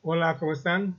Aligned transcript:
Hola, 0.00 0.38
¿cómo 0.38 0.52
están? 0.52 0.96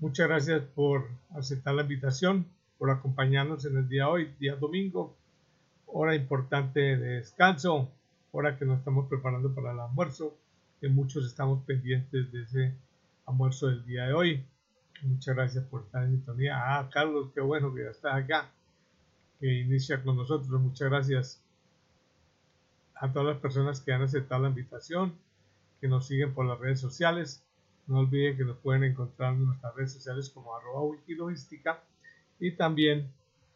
Muchas 0.00 0.26
gracias 0.26 0.62
por 0.74 1.08
aceptar 1.30 1.74
la 1.74 1.82
invitación, 1.82 2.46
por 2.76 2.90
acompañarnos 2.90 3.64
en 3.66 3.76
el 3.76 3.88
día 3.88 4.06
de 4.06 4.10
hoy, 4.10 4.34
día 4.40 4.56
domingo, 4.56 5.16
hora 5.86 6.16
importante 6.16 6.80
de 6.80 7.16
descanso, 7.18 7.88
hora 8.32 8.58
que 8.58 8.64
nos 8.64 8.78
estamos 8.80 9.08
preparando 9.08 9.54
para 9.54 9.72
el 9.72 9.78
almuerzo, 9.78 10.36
que 10.80 10.88
muchos 10.88 11.24
estamos 11.24 11.64
pendientes 11.64 12.32
de 12.32 12.42
ese 12.42 12.74
almuerzo 13.26 13.68
del 13.68 13.86
día 13.86 14.06
de 14.06 14.12
hoy. 14.12 14.44
Muchas 15.02 15.36
gracias 15.36 15.64
por 15.66 15.82
estar 15.82 16.02
en 16.02 16.16
sintonía. 16.16 16.56
Ah, 16.56 16.90
Carlos, 16.92 17.30
qué 17.32 17.40
bueno 17.40 17.72
que 17.72 17.84
ya 17.84 17.90
estás 17.90 18.14
acá, 18.14 18.50
que 19.38 19.60
inicia 19.60 20.02
con 20.02 20.16
nosotros. 20.16 20.60
Muchas 20.60 20.90
gracias 20.90 21.45
a 23.00 23.12
todas 23.12 23.28
las 23.28 23.38
personas 23.38 23.80
que 23.80 23.92
han 23.92 24.02
aceptado 24.02 24.42
la 24.42 24.48
invitación, 24.48 25.14
que 25.80 25.88
nos 25.88 26.06
siguen 26.06 26.34
por 26.34 26.46
las 26.46 26.58
redes 26.58 26.80
sociales. 26.80 27.42
No 27.86 28.00
olviden 28.00 28.36
que 28.36 28.44
nos 28.44 28.56
pueden 28.58 28.84
encontrar 28.84 29.34
en 29.34 29.46
nuestras 29.46 29.74
redes 29.74 29.92
sociales 29.92 30.30
como 30.30 30.54
arroba 30.56 30.82
wikilogística 30.82 31.80
y 32.40 32.52
también 32.52 33.10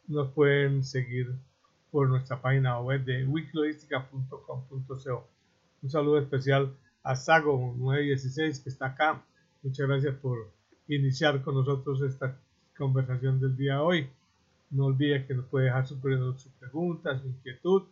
nos 0.07 0.31
pueden 0.31 0.83
seguir 0.83 1.33
por 1.91 2.07
nuestra 2.07 2.41
página 2.41 2.79
web 2.79 3.03
de 3.03 3.25
wikilogística.com.co. 3.25 5.27
Un 5.81 5.89
saludo 5.89 6.19
especial 6.19 6.73
a 7.03 7.15
Sago 7.15 7.73
916 7.77 8.59
que 8.59 8.69
está 8.69 8.87
acá. 8.87 9.23
Muchas 9.63 9.87
gracias 9.87 10.15
por 10.15 10.51
iniciar 10.87 11.41
con 11.41 11.55
nosotros 11.55 12.01
esta 12.01 12.37
conversación 12.77 13.39
del 13.39 13.57
día 13.57 13.75
de 13.75 13.79
hoy. 13.79 14.09
No 14.69 14.85
olvide 14.85 15.25
que 15.25 15.33
nos 15.33 15.45
puede 15.45 15.65
dejar 15.65 15.87
su, 15.87 15.95
su 15.95 16.49
pregunta, 16.59 17.19
su 17.19 17.27
inquietud, 17.27 17.83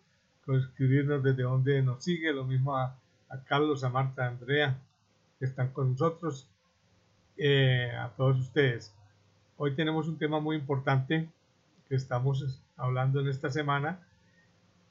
con 0.49 0.57
escribirnos 0.57 1.21
desde 1.21 1.43
donde 1.43 1.79
nos 1.83 2.03
sigue, 2.03 2.33
lo 2.33 2.43
mismo 2.43 2.75
a, 2.75 2.99
Carlos, 3.45 3.83
a 3.83 3.89
Marta, 3.89 4.25
a 4.25 4.29
Andrea, 4.29 4.79
que 5.37 5.45
están 5.45 5.71
con 5.71 5.91
nosotros, 5.91 6.49
eh, 7.37 7.91
a 7.95 8.09
todos 8.17 8.39
ustedes. 8.39 8.91
Hoy 9.57 9.75
tenemos 9.75 10.07
un 10.07 10.17
tema 10.17 10.39
muy 10.39 10.55
importante 10.55 11.29
que 11.87 11.93
estamos 11.93 12.59
hablando 12.77 13.19
en 13.19 13.27
esta 13.27 13.51
semana 13.51 13.99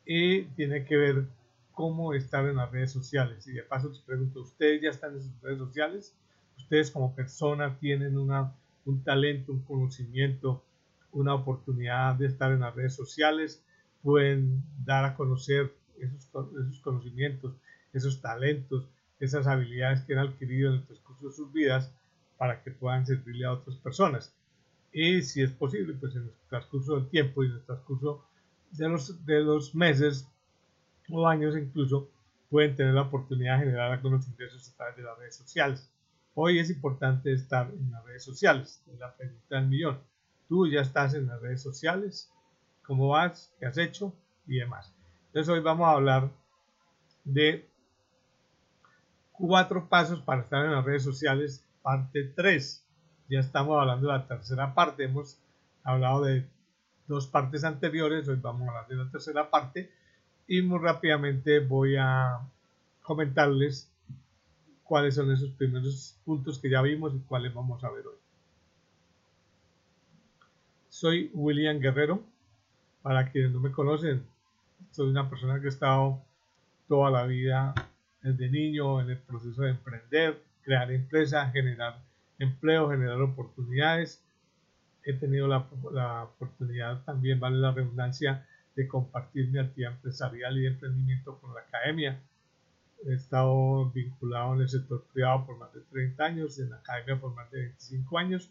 y 0.07 0.43
tiene 0.43 0.85
que 0.85 0.97
ver 0.97 1.25
cómo 1.73 2.15
estar 2.15 2.47
en 2.47 2.55
las 2.55 2.71
redes 2.71 2.93
sociales. 2.93 3.45
Y 3.49 3.55
de 3.55 3.65
paso 3.65 3.89
les 3.89 3.99
pregunto, 3.99 4.43
¿ustedes 4.43 4.81
ya 4.81 4.91
están 4.91 5.15
en 5.15 5.23
sus 5.25 5.43
redes 5.43 5.59
sociales? 5.59 6.15
¿Ustedes 6.57 6.93
como 6.93 7.17
persona 7.17 7.77
tienen 7.81 8.17
una, 8.17 8.53
un 8.87 9.03
talento, 9.03 9.51
un 9.51 9.63
conocimiento, 9.63 10.63
una 11.11 11.35
oportunidad 11.35 12.15
de 12.15 12.27
estar 12.27 12.53
en 12.53 12.61
las 12.61 12.77
redes 12.77 12.95
sociales? 12.95 13.61
¿Pueden 14.03 14.63
dar 14.85 15.05
a 15.05 15.17
conocer 15.17 15.75
esos, 15.99 16.29
esos 16.53 16.81
conocimientos, 16.81 17.55
esos 17.93 18.21
talentos, 18.21 18.89
esas 19.21 19.47
habilidades 19.47 20.03
que 20.03 20.15
han 20.15 20.27
adquirido 20.29 20.71
en 20.71 20.81
el 20.81 20.87
transcurso 20.87 21.29
de 21.29 21.33
sus 21.35 21.53
vidas 21.53 21.93
para 22.37 22.63
que 22.63 22.71
puedan 22.71 23.07
servirle 23.07 23.47
a 23.47 23.53
otras 23.53 23.77
personas? 23.77 24.33
y 24.93 25.23
si 25.23 25.43
es 25.43 25.51
posible, 25.53 25.95
pues 25.95 26.15
en 26.17 26.23
el 26.23 26.33
transcurso 26.49 26.97
del 26.97 27.09
tiempo 27.09 27.45
y 27.45 27.47
en 27.47 27.53
el 27.53 27.63
transcurso 27.63 28.25
de 28.73 28.89
los, 28.89 29.25
de 29.25 29.41
los 29.41 29.75
meses 29.75 30.27
o 31.11 31.27
años 31.27 31.57
incluso, 31.57 32.11
pueden 32.51 32.75
tener 32.77 32.95
la 32.95 33.03
oportunidad 33.03 33.59
de 33.59 33.67
generar 33.67 33.93
algunos 33.93 34.27
ingresos 34.27 34.69
a 34.69 34.77
través 34.77 34.97
de 34.97 35.03
las 35.03 35.19
redes 35.19 35.37
sociales. 35.37 35.91
Hoy 36.35 36.59
es 36.59 36.71
importante 36.71 37.33
estar 37.33 37.71
en 37.71 37.91
las 37.91 38.05
redes 38.05 38.25
sociales, 38.25 38.83
es 38.93 38.99
la 38.99 39.15
pregunta 39.15 39.57
del 39.57 39.69
millón. 39.69 39.99
Tú 40.49 40.67
ya 40.67 40.81
estás 40.81 41.15
en 41.15 41.27
las 41.27 41.41
redes 41.41 41.63
sociales, 41.63 42.31
cómo 42.89 43.09
vas, 43.09 43.53
qué 43.61 43.67
has 43.67 43.79
hecho 43.79 44.13
y 44.49 44.57
demás. 44.57 44.93
Entonces 45.27 45.53
hoy 45.53 45.61
vamos 45.61 45.87
a 45.87 45.93
hablar 45.93 46.31
de 47.23 47.69
cuatro 49.31 49.89
pasos 49.89 50.21
para 50.23 50.41
estar 50.41 50.65
en 50.65 50.73
las 50.73 50.85
redes 50.85 51.05
sociales, 51.05 51.65
parte 51.83 52.25
3 52.25 52.85
ya 53.29 53.41
estamos 53.41 53.79
hablando 53.79 54.07
de 54.07 54.15
la 54.15 54.27
tercera 54.27 54.75
parte. 54.75 55.05
Hemos 55.05 55.39
hablado 55.85 56.23
de 56.23 56.47
dos 57.07 57.27
partes 57.27 57.63
anteriores, 57.65 58.27
hoy 58.29 58.39
vamos 58.41 58.67
a 58.67 58.71
hablar 58.71 58.89
de 58.89 58.97
la 58.97 59.11
tercera 59.11 59.51
parte 59.51 59.91
y 60.47 60.63
muy 60.63 60.79
rápidamente 60.79 61.61
voy 61.61 61.97
a 61.97 62.41
comentarles 63.03 63.91
cuáles 64.83 65.15
son 65.15 65.31
esos 65.31 65.51
primeros 65.51 66.17
puntos 66.25 66.59
que 66.59 66.71
ya 66.71 66.81
vimos 66.81 67.15
y 67.15 67.19
cuáles 67.21 67.53
vamos 67.53 67.85
a 67.85 67.91
ver 67.91 68.07
hoy. 68.07 68.17
Soy 70.89 71.31
William 71.35 71.79
Guerrero, 71.81 72.23
para 73.03 73.31
quienes 73.31 73.53
no 73.53 73.61
me 73.61 73.73
conocen, 73.73 74.25
soy 74.91 75.09
una 75.09 75.29
persona 75.29 75.61
que 75.61 75.67
ha 75.67 75.71
estado 75.71 76.23
toda 76.89 77.11
la 77.11 77.25
vida 77.25 77.75
desde 78.23 78.49
niño 78.49 79.01
en 79.01 79.11
el 79.11 79.19
proceso 79.19 79.63
de 79.63 79.71
emprender, 79.71 80.43
crear 80.63 80.91
empresa, 80.91 81.51
generar 81.51 81.99
empleo, 82.39 82.91
generar 82.91 83.21
oportunidades. 83.21 84.23
He 85.05 85.15
tenido 85.15 85.49
la, 85.49 85.67
oportunidad 86.25 87.03
también, 87.05 87.41
vale 87.41 87.57
la 87.59 87.73
redundancia, 87.73 88.47
de 88.75 88.87
compartir 88.87 89.49
mi 89.49 89.59
actividad 89.59 89.93
empresarial 89.93 90.57
y 90.57 90.63
de 90.63 90.69
emprendimiento 90.69 91.39
con 91.39 91.55
la 91.55 91.61
academia. 91.61 92.21
He 93.07 93.15
estado 93.15 93.91
vinculado 93.91 94.55
en 94.55 94.63
el 94.63 94.69
sector 94.69 95.05
privado 95.13 95.47
por 95.47 95.59
más 95.59 95.73
de 95.73 95.81
30 95.81 96.25
años, 96.25 96.59
en 96.59 96.71
la 96.71 96.77
academia 96.77 97.21
por 97.21 97.35
más 97.35 97.51
de 97.51 97.63
25 97.63 98.19
años 98.19 98.51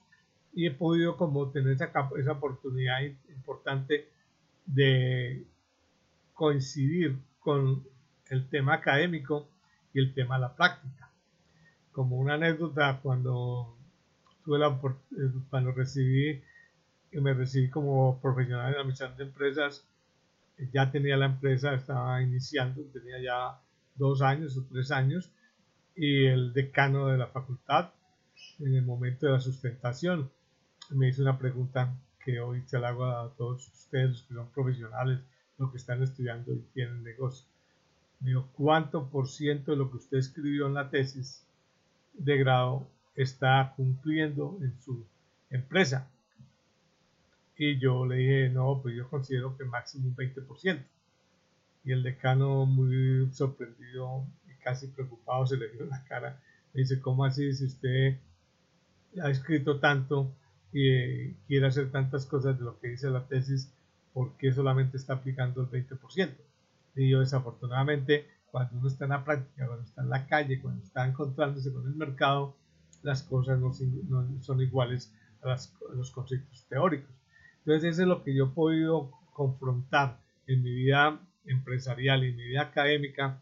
y 0.53 0.65
he 0.65 0.71
podido 0.71 1.17
como 1.17 1.51
tener 1.51 1.73
esa, 1.73 1.91
esa 2.17 2.31
oportunidad 2.31 3.01
importante 3.29 4.07
de 4.67 5.45
coincidir 6.33 7.17
con 7.39 7.83
el 8.29 8.47
tema 8.49 8.75
académico 8.75 9.49
y 9.93 9.99
el 9.99 10.13
tema 10.13 10.35
de 10.35 10.41
la 10.41 10.55
práctica. 10.55 11.09
Como 11.91 12.17
una 12.17 12.35
anécdota, 12.35 12.99
cuando 13.01 13.75
tuve 14.45 14.59
la 14.59 14.67
eh, 14.67 15.31
cuando 15.49 15.71
recibí, 15.71 16.41
me 17.11 17.33
recibí 17.33 17.69
como 17.69 18.19
profesional 18.21 18.67
en 18.67 18.73
la 18.73 18.79
administración 18.81 19.17
de 19.17 19.23
empresas, 19.23 19.83
ya 20.71 20.91
tenía 20.91 21.17
la 21.17 21.27
empresa, 21.27 21.73
estaba 21.73 22.21
iniciando, 22.21 22.81
tenía 22.93 23.19
ya 23.19 23.59
dos 23.95 24.21
años 24.21 24.57
o 24.57 24.65
tres 24.69 24.91
años, 24.91 25.31
y 25.95 26.25
el 26.25 26.53
decano 26.53 27.07
de 27.07 27.17
la 27.17 27.27
facultad, 27.27 27.91
en 28.59 28.75
el 28.75 28.83
momento 28.83 29.25
de 29.25 29.33
la 29.33 29.39
sustentación, 29.39 30.29
me 30.91 31.09
hizo 31.09 31.21
una 31.21 31.37
pregunta 31.37 31.95
que 32.27 32.41
hoy 32.41 32.61
se 32.65 32.77
la 32.77 32.89
hago 32.89 33.05
a 33.05 33.33
todos 33.37 33.65
ustedes, 33.69 34.09
los 34.09 34.21
que 34.23 34.33
son 34.33 34.49
profesionales, 34.49 35.21
los 35.57 35.71
que 35.71 35.77
están 35.77 36.03
estudiando 36.03 36.51
y 36.51 36.59
tienen 36.73 37.01
negocio. 37.01 37.47
Me 38.19 38.31
dijo, 38.31 38.49
¿cuánto 38.51 39.09
por 39.09 39.29
ciento 39.29 39.71
de 39.71 39.77
lo 39.77 39.89
que 39.89 39.95
usted 39.95 40.17
escribió 40.17 40.67
en 40.67 40.73
la 40.73 40.89
tesis 40.89 41.47
de 42.17 42.37
grado 42.37 42.85
está 43.15 43.73
cumpliendo 43.77 44.57
en 44.61 44.77
su 44.81 45.05
empresa. 45.49 46.09
Y 47.57 47.79
yo 47.79 48.05
le 48.05 48.17
dije, 48.17 48.49
no, 48.49 48.81
pues 48.81 48.93
yo 48.93 49.09
considero 49.09 49.57
que 49.57 49.63
máximo 49.63 50.09
un 50.09 50.15
20%. 50.17 50.83
Y 51.85 51.93
el 51.93 52.03
decano, 52.03 52.65
muy 52.65 53.31
sorprendido 53.31 54.25
y 54.45 54.61
casi 54.61 54.87
preocupado, 54.87 55.47
se 55.47 55.55
le 55.55 55.69
dio 55.69 55.85
la 55.85 56.03
cara. 56.03 56.41
Me 56.73 56.81
dice, 56.81 56.99
¿cómo 56.99 57.23
así? 57.23 57.53
Si 57.53 57.65
usted 57.65 58.19
ha 59.23 59.29
escrito 59.29 59.79
tanto 59.79 60.35
y 60.73 61.33
quiere 61.47 61.67
hacer 61.67 61.91
tantas 61.91 62.25
cosas 62.25 62.57
de 62.57 62.65
lo 62.65 62.79
que 62.79 62.89
dice 62.89 63.09
la 63.09 63.27
tesis, 63.27 63.71
¿por 64.13 64.37
qué 64.37 64.51
solamente 64.51 64.97
está 64.97 65.13
aplicando 65.13 65.61
el 65.61 65.69
20%? 65.69 66.35
Y 66.95 67.09
yo, 67.09 67.19
desafortunadamente, 67.19 68.27
cuando 68.51 68.77
uno 68.77 68.87
está 68.87 69.05
en 69.05 69.11
la 69.11 69.23
práctica, 69.23 69.67
cuando 69.67 69.85
está 69.85 70.01
en 70.01 70.09
la 70.09 70.27
calle, 70.27 70.59
cuando 70.59 70.83
está 70.83 71.07
encontrándose 71.07 71.71
con 71.71 71.85
el 71.85 71.95
mercado, 71.95 72.55
las 73.03 73.23
cosas 73.23 73.59
no, 73.59 73.71
son 74.41 74.61
iguales 74.61 75.13
a, 75.43 75.55
los 75.95 76.11
conceptos 76.11 76.65
teóricos. 76.67 77.15
Entonces, 77.59 77.93
eso 77.93 78.01
es 78.01 78.07
lo 78.07 78.23
que 78.23 78.35
yo 78.35 78.45
he 78.45 78.49
podido 78.49 79.11
confrontar 79.33 80.19
en 80.47 80.63
mi 80.63 80.73
vida 80.73 81.19
empresarial, 81.45 82.23
en 82.23 82.35
mi 82.35 82.43
vida 82.43 82.63
académica 82.63 83.41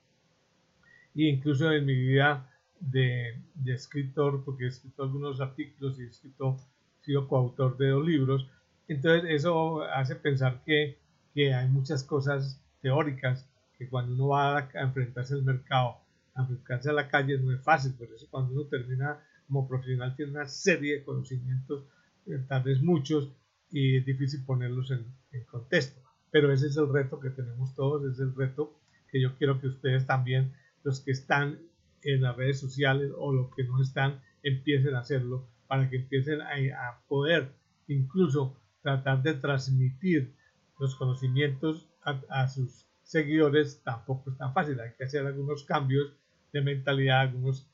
e 1.16 1.24
incluso 1.24 1.72
en 1.72 1.86
mi 1.86 1.96
vida 1.96 2.52
de, 2.80 3.40
escritor, 3.66 4.44
porque 4.44 4.66
he 4.66 4.68
escrito 4.68 5.04
algunos 5.04 5.40
artículos 5.40 6.00
y 6.00 6.04
he 6.04 6.08
escrito, 6.08 6.58
sido 7.06 7.28
coautor 7.28 7.78
de 7.78 7.90
dos 7.90 8.06
libros. 8.06 8.50
Entonces, 8.88 9.30
eso 9.30 9.84
hace 9.84 10.16
pensar 10.16 10.62
que, 10.66 10.98
que 11.34 11.54
hay 11.54 11.70
muchas 11.70 12.04
cosas 12.04 12.62
teóricas 12.82 13.48
que 13.78 13.90
cuando 13.90 14.14
uno 14.14 14.30
va 14.30 14.58
a, 14.58 14.82
enfrentarse 14.82 15.34
al 15.34 15.44
mercado, 15.44 15.98
a 16.34 16.42
enfrentarse 16.42 16.90
a 16.90 16.94
la 16.94 17.10
calle, 17.10 17.38
no 17.38 17.54
es 17.54 17.62
fácil. 17.62 17.94
Por 17.94 18.08
eso, 18.12 18.28
cuando 18.30 18.54
uno 18.54 18.66
termina 18.66 19.20
como 19.48 19.68
profesional 19.68 20.16
tiene 20.16 20.32
una 20.32 20.48
serie 20.48 21.00
de 21.00 21.04
conocimientos, 21.04 21.86
eh, 22.26 22.44
tal 22.48 22.64
vez 22.64 22.82
muchos, 22.82 23.32
y 23.70 23.98
es 23.98 24.06
difícil 24.06 24.44
ponerlos 24.46 24.92
en, 24.92 25.06
contexto. 25.52 26.02
Pero 26.32 26.52
ese 26.52 26.68
es 26.68 26.78
el 26.78 26.92
reto 26.92 27.20
que 27.20 27.30
tenemos 27.30 27.76
todos, 27.76 28.10
es 28.10 28.20
el 28.20 28.34
reto 28.34 28.80
que 29.12 29.22
yo 29.22 29.38
quiero 29.38 29.60
que 29.60 29.68
ustedes 29.68 30.06
también, 30.06 30.54
los 30.84 31.02
que 31.02 31.12
están 31.12 31.60
en 32.04 32.22
las 32.22 32.38
redes 32.38 32.60
sociales 32.60 33.12
o 33.18 33.34
los 33.34 33.54
que 33.54 33.64
no 33.66 33.82
están, 33.82 34.22
empiecen 34.44 34.96
a 34.96 35.00
hacerlo 35.00 35.48
para 35.68 35.90
que 35.90 35.98
empiecen 35.98 36.42
a, 36.42 37.00
poder 37.08 37.52
incluso 37.88 38.56
tratar 38.82 39.22
de 39.22 39.34
transmitir 39.34 40.34
los 40.80 40.96
conocimientos 40.96 41.88
a, 42.04 42.20
a, 42.30 42.48
sus 42.48 42.86
seguidores 43.04 43.82
tampoco 43.84 44.32
es 44.32 44.38
tan 44.38 44.54
fácil. 44.54 44.80
Hay 44.80 44.92
que 44.98 45.06
hacer 45.06 45.26
algunos 45.26 45.64
cambios 45.64 46.12
de 46.52 46.62
mentalidad, 46.62 47.22
algunos, 47.22 47.68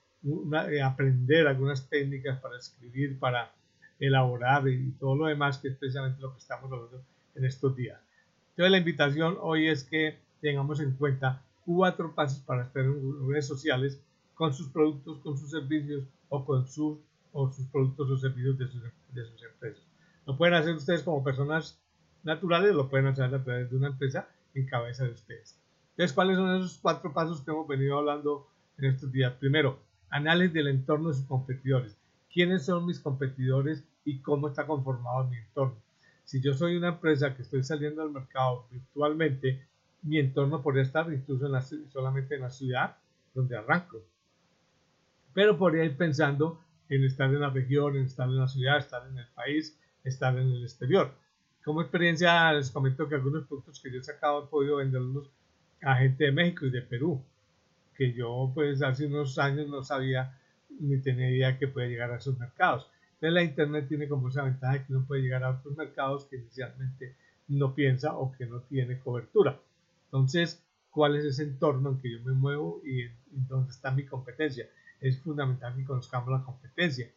eh, 0.70 0.82
aprender 0.82 1.48
algunas 1.48 1.90
técnicas 1.90 2.40
para 2.40 2.58
escribir, 2.58 3.20
para 3.20 3.52
elaborar 4.00 4.68
y 4.68 4.92
todo 5.00 5.16
lo 5.16 5.28
demás, 5.28 5.60
que 5.60 5.70
es 5.70 5.76
precisamente 5.76 6.22
lo 6.22 6.34
que 6.34 6.40
estamos 6.40 6.72
hablando 6.72 7.04
en 7.36 7.46
estos 7.46 7.76
días. 7.76 8.00
Entonces 8.52 8.72
la 8.72 8.78
invitación 8.78 9.38
hoy 9.40 9.68
es 9.68 9.84
que 9.84 10.18
tengamos 10.42 10.80
en 10.80 10.92
cuenta 10.94 11.42
cuatro 11.66 12.14
pasos 12.14 12.40
para 12.40 12.64
estar 12.64 12.84
en 12.84 13.30
redes 13.30 13.48
sociales 13.48 14.02
con 14.34 14.54
sus 14.54 14.70
productos, 14.70 15.20
con 15.20 15.38
sus 15.38 15.52
servicios 15.52 16.04
o 16.30 16.44
con 16.44 16.68
sus, 16.68 16.98
o 17.34 17.52
sus 17.52 17.66
productos 17.68 18.10
o 18.10 18.18
servicios 18.18 18.58
de 18.58 18.68
sus, 18.68 18.82
de 19.14 19.26
sus 19.26 19.44
empresas. 19.44 19.84
Lo 20.26 20.38
pueden 20.38 20.56
hacer 20.56 20.76
ustedes 20.76 21.04
como 21.04 21.24
personas 21.24 21.80
naturales, 22.24 22.76
lo 22.76 22.90
pueden 22.90 23.08
hacer 23.08 23.34
a 23.34 23.44
través 23.44 23.70
de 23.70 23.78
una 23.78 23.88
empresa 23.88 24.28
en 24.54 24.66
cabeza 24.66 25.06
de 25.06 25.12
ustedes. 25.12 25.60
Entonces, 25.92 26.14
¿cuáles 26.14 26.38
son 26.38 26.56
esos 26.56 26.80
cuatro 26.82 27.14
pasos 27.14 27.42
que 27.42 27.52
hemos 27.52 27.68
venido 27.68 27.98
hablando 27.98 28.48
en 28.78 28.86
estos 28.86 29.12
días? 29.12 29.34
Primero, 29.34 29.80
análisis 30.10 30.54
del 30.54 30.68
entorno 30.68 31.10
de 31.10 31.16
sus 31.16 31.26
competidores. 31.26 31.98
¿Quiénes 32.34 32.66
son 32.66 32.86
mis 32.86 33.00
competidores 33.00 33.84
y 34.06 34.20
cómo 34.20 34.48
está 34.48 34.66
conformado 34.66 35.28
mi 35.28 35.38
entorno? 35.38 35.76
Si 36.24 36.42
yo 36.42 36.54
soy 36.54 36.78
una 36.78 36.90
empresa 36.90 37.36
que 37.36 37.42
estoy 37.42 37.64
saliendo 37.64 38.02
al 38.02 38.12
mercado 38.12 38.66
virtualmente, 38.72 39.68
mi 40.04 40.18
entorno 40.18 40.62
podría 40.62 40.84
estar 40.84 41.12
incluso 41.12 41.48
solamente 41.92 42.36
en 42.36 42.42
la 42.42 42.50
ciudad 42.50 42.98
donde 43.34 43.58
arranco. 43.58 43.98
Pero 45.34 45.58
podría 45.58 45.84
ir 45.84 45.98
pensando 45.98 46.62
en 46.92 47.06
estar 47.06 47.30
en 47.30 47.40
la 47.40 47.50
región, 47.50 47.96
en 47.96 48.04
estar 48.04 48.28
en 48.28 48.38
la 48.38 48.48
ciudad, 48.50 48.78
estar 48.78 49.08
en 49.08 49.18
el 49.18 49.28
país, 49.28 49.80
estar 50.04 50.38
en 50.38 50.48
el 50.50 50.64
exterior. 50.64 51.14
Como 51.64 51.82
experiencia 51.82 52.52
les 52.52 52.70
comento 52.70 53.08
que 53.08 53.16
algunos 53.16 53.48
productos 53.48 53.80
que 53.80 53.90
yo 53.90 54.00
he 54.00 54.04
sacado 54.04 54.44
he 54.44 54.48
podido 54.48 54.78
venderlos 54.78 55.32
a 55.82 55.96
gente 55.96 56.26
de 56.26 56.32
México 56.34 56.66
y 56.66 56.70
de 56.70 56.82
Perú, 56.82 57.24
que 57.96 58.12
yo 58.12 58.52
pues 58.54 58.82
hace 58.84 59.06
unos 59.06 59.40
años 59.40 59.70
no 59.70 59.84
sabía 59.84 60.38
ni 60.82 60.98
tenía 60.98 61.30
idea 61.30 61.58
que 61.58 61.70
puede 61.70 61.88
llegar 61.88 62.12
a 62.12 62.18
esos 62.18 62.38
mercados. 62.38 62.90
Entonces 63.14 63.34
la 63.34 63.44
internet 63.44 63.88
tiene 63.88 64.10
como 64.10 64.28
esa 64.28 64.44
ventaja 64.44 64.86
que 64.86 64.94
uno 64.94 65.06
puede 65.08 65.22
llegar 65.22 65.46
a 65.46 65.52
otros 65.52 65.78
mercados 65.78 66.26
que 66.26 66.38
inicialmente 66.38 67.16
no 67.48 67.74
piensa 67.74 68.18
o 68.18 68.34
que 68.34 68.46
no 68.46 68.62
tiene 68.64 69.00
cobertura. 69.00 69.58
Entonces, 70.06 70.62
¿cuál 70.90 71.16
es 71.16 71.24
ese 71.24 71.44
entorno 71.44 71.92
en 71.92 72.02
que 72.02 72.12
yo 72.12 72.20
me 72.26 72.34
muevo 72.34 72.82
y 72.84 73.06
dónde 73.32 73.72
está 73.72 73.92
mi 73.92 74.06
competencia? 74.06 74.68
Es 75.02 75.20
fundamental 75.20 75.76
que 75.76 75.84
conozcamos 75.84 76.30
la 76.30 76.46
competencia, 76.46 77.10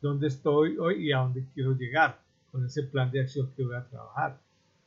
dónde 0.00 0.28
estoy 0.28 0.76
hoy 0.78 1.08
y 1.08 1.12
a 1.12 1.18
dónde 1.18 1.44
quiero 1.54 1.74
llegar 1.74 2.20
con 2.52 2.64
ese 2.64 2.84
plan 2.84 3.10
de 3.10 3.20
acción 3.20 3.50
que 3.56 3.64
voy 3.64 3.74
a 3.74 3.88
trabajar. 3.88 4.38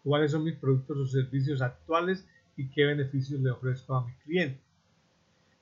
¿Cuáles 0.03 0.31
son 0.31 0.43
mis 0.43 0.55
productos 0.55 0.97
o 0.97 1.07
servicios 1.07 1.61
actuales 1.61 2.25
y 2.55 2.67
qué 2.69 2.85
beneficios 2.85 3.41
le 3.41 3.51
ofrezco 3.51 3.95
a 3.95 4.05
mi 4.05 4.13
cliente. 4.23 4.59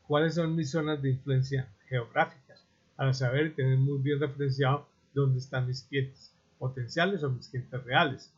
¿Cuáles 0.08 0.36
son 0.36 0.56
mis 0.56 0.72
zonas 0.72 1.02
de 1.02 1.12
influencia 1.12 1.68
geográficas? 1.88 2.66
Para 2.96 3.14
saber 3.14 3.48
y 3.48 3.52
tener 3.52 3.78
muy 3.78 4.00
bien 4.00 4.20
referenciado 4.20 4.88
dónde 5.14 5.40
están 5.40 5.68
mis 5.68 5.84
clientes 5.84 6.34
potenciales 6.60 7.24
o 7.24 7.30
mis 7.30 7.48
clientes 7.48 7.84
reales. 7.84 8.32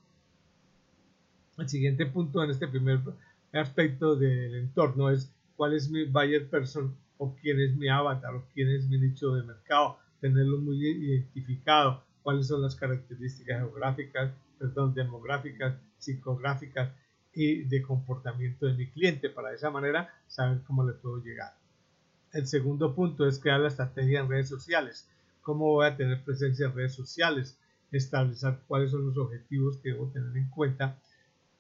El 1.58 1.70
siguiente 1.70 2.06
punto 2.06 2.44
en 2.44 2.52
este 2.52 2.68
primer 2.68 3.00
aspecto 3.52 4.16
del 4.16 4.56
entorno 4.56 5.10
es 5.10 5.32
cuál 5.56 5.74
es 5.74 5.90
mi 5.90 6.06
buyer 6.06 6.48
person 6.48 6.96
o 7.24 7.36
quién 7.42 7.60
es 7.62 7.74
mi 7.76 7.88
avatar 7.88 8.36
o 8.36 8.44
quién 8.54 8.70
es 8.70 8.86
mi 8.88 8.98
nicho 8.98 9.34
de 9.34 9.44
mercado, 9.44 9.98
tenerlo 10.20 10.58
muy 10.58 10.76
identificado, 10.86 12.04
cuáles 12.22 12.48
son 12.48 12.62
las 12.62 12.76
características 12.76 13.60
geográficas, 13.60 14.34
perdón, 14.60 14.94
demográficas, 14.94 15.76
psicográficas 15.98 16.92
y 17.34 17.64
de 17.64 17.82
comportamiento 17.82 18.66
de 18.66 18.74
mi 18.74 18.88
cliente 18.88 19.30
para 19.30 19.50
de 19.50 19.56
esa 19.56 19.70
manera 19.70 20.14
saber 20.28 20.60
cómo 20.68 20.86
le 20.86 20.94
puedo 20.94 21.24
llegar. 21.24 21.54
El 22.34 22.46
segundo 22.46 22.94
punto 22.94 23.26
es 23.26 23.40
crear 23.40 23.62
la 23.62 23.70
estrategia 23.70 24.20
en 24.20 24.30
redes 24.30 24.50
sociales. 24.50 25.08
¿Cómo 25.42 25.66
voy 25.72 25.86
a 25.86 25.96
tener 25.96 26.24
presencia 26.24 26.66
en 26.66 26.76
redes 26.76 26.94
sociales? 26.94 27.58
Establecer 27.92 28.60
cuáles 28.68 28.92
son 28.92 29.06
los 29.06 29.18
objetivos 29.18 29.78
que 29.78 29.90
debo 29.90 30.08
tener 30.08 30.36
en 30.36 30.50
cuenta 30.50 30.98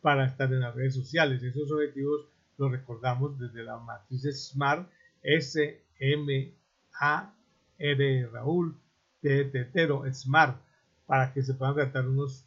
para 0.01 0.25
estar 0.25 0.51
en 0.51 0.60
las 0.60 0.75
redes 0.75 0.95
sociales. 0.95 1.42
Esos 1.42 1.71
objetivos 1.71 2.25
los 2.57 2.71
recordamos 2.71 3.39
desde 3.39 3.63
la 3.63 3.77
matriz 3.77 4.24
SMART, 4.24 4.89
S, 5.24 5.81
M, 6.00 6.54
A, 7.00 7.34
R, 7.80 8.28
Raúl, 8.28 8.75
T, 9.22 9.46
Tetero, 9.46 10.04
SMART, 10.12 10.58
para 11.06 11.34
que 11.34 11.44
se 11.44 11.54
puedan 11.54 11.75
tratar 11.75 12.08
unos 12.08 12.46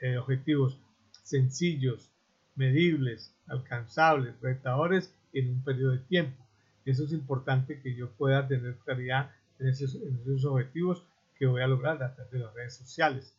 eh, 0.00 0.16
objetivos 0.16 0.78
sencillos, 1.22 2.10
medibles, 2.56 3.34
alcanzables, 3.46 4.40
retadores 4.40 5.14
en 5.32 5.50
un 5.50 5.62
periodo 5.62 5.92
de 5.92 5.98
tiempo. 5.98 6.44
Eso 6.84 7.04
es 7.04 7.12
importante 7.12 7.80
que 7.80 7.94
yo 7.94 8.10
pueda 8.10 8.46
tener 8.46 8.76
claridad 8.78 9.30
en 9.58 9.68
esos, 9.68 9.96
objetivos 10.44 11.04
que 11.38 11.46
voy 11.46 11.62
a 11.62 11.66
lograr 11.66 12.02
a 12.02 12.14
través 12.14 12.32
de 12.32 12.38
las 12.38 12.54
redes 12.54 12.74
sociales. 12.74 13.34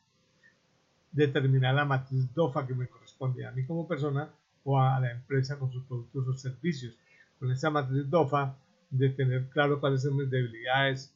Determinar 1.12 1.76
la 1.76 1.86
matriz 1.86 2.34
DOFA 2.34 2.66
que 2.66 2.74
me 2.74 2.88
corresponde 2.88 3.46
a 3.46 3.52
mí 3.52 3.66
como 3.66 3.88
persona 3.88 4.30
o 4.64 4.80
a 4.80 5.00
la 5.00 5.12
empresa 5.12 5.58
con 5.58 5.72
sus 5.72 5.84
productos 5.86 6.28
o 6.28 6.34
servicios. 6.34 6.98
Con 7.46 7.52
esa 7.52 7.70
matriz 7.70 8.10
DOFA, 8.10 8.58
de 8.90 9.10
tener 9.10 9.46
claro 9.50 9.80
cuáles 9.80 10.02
son 10.02 10.18
mis 10.18 10.32
debilidades, 10.32 11.14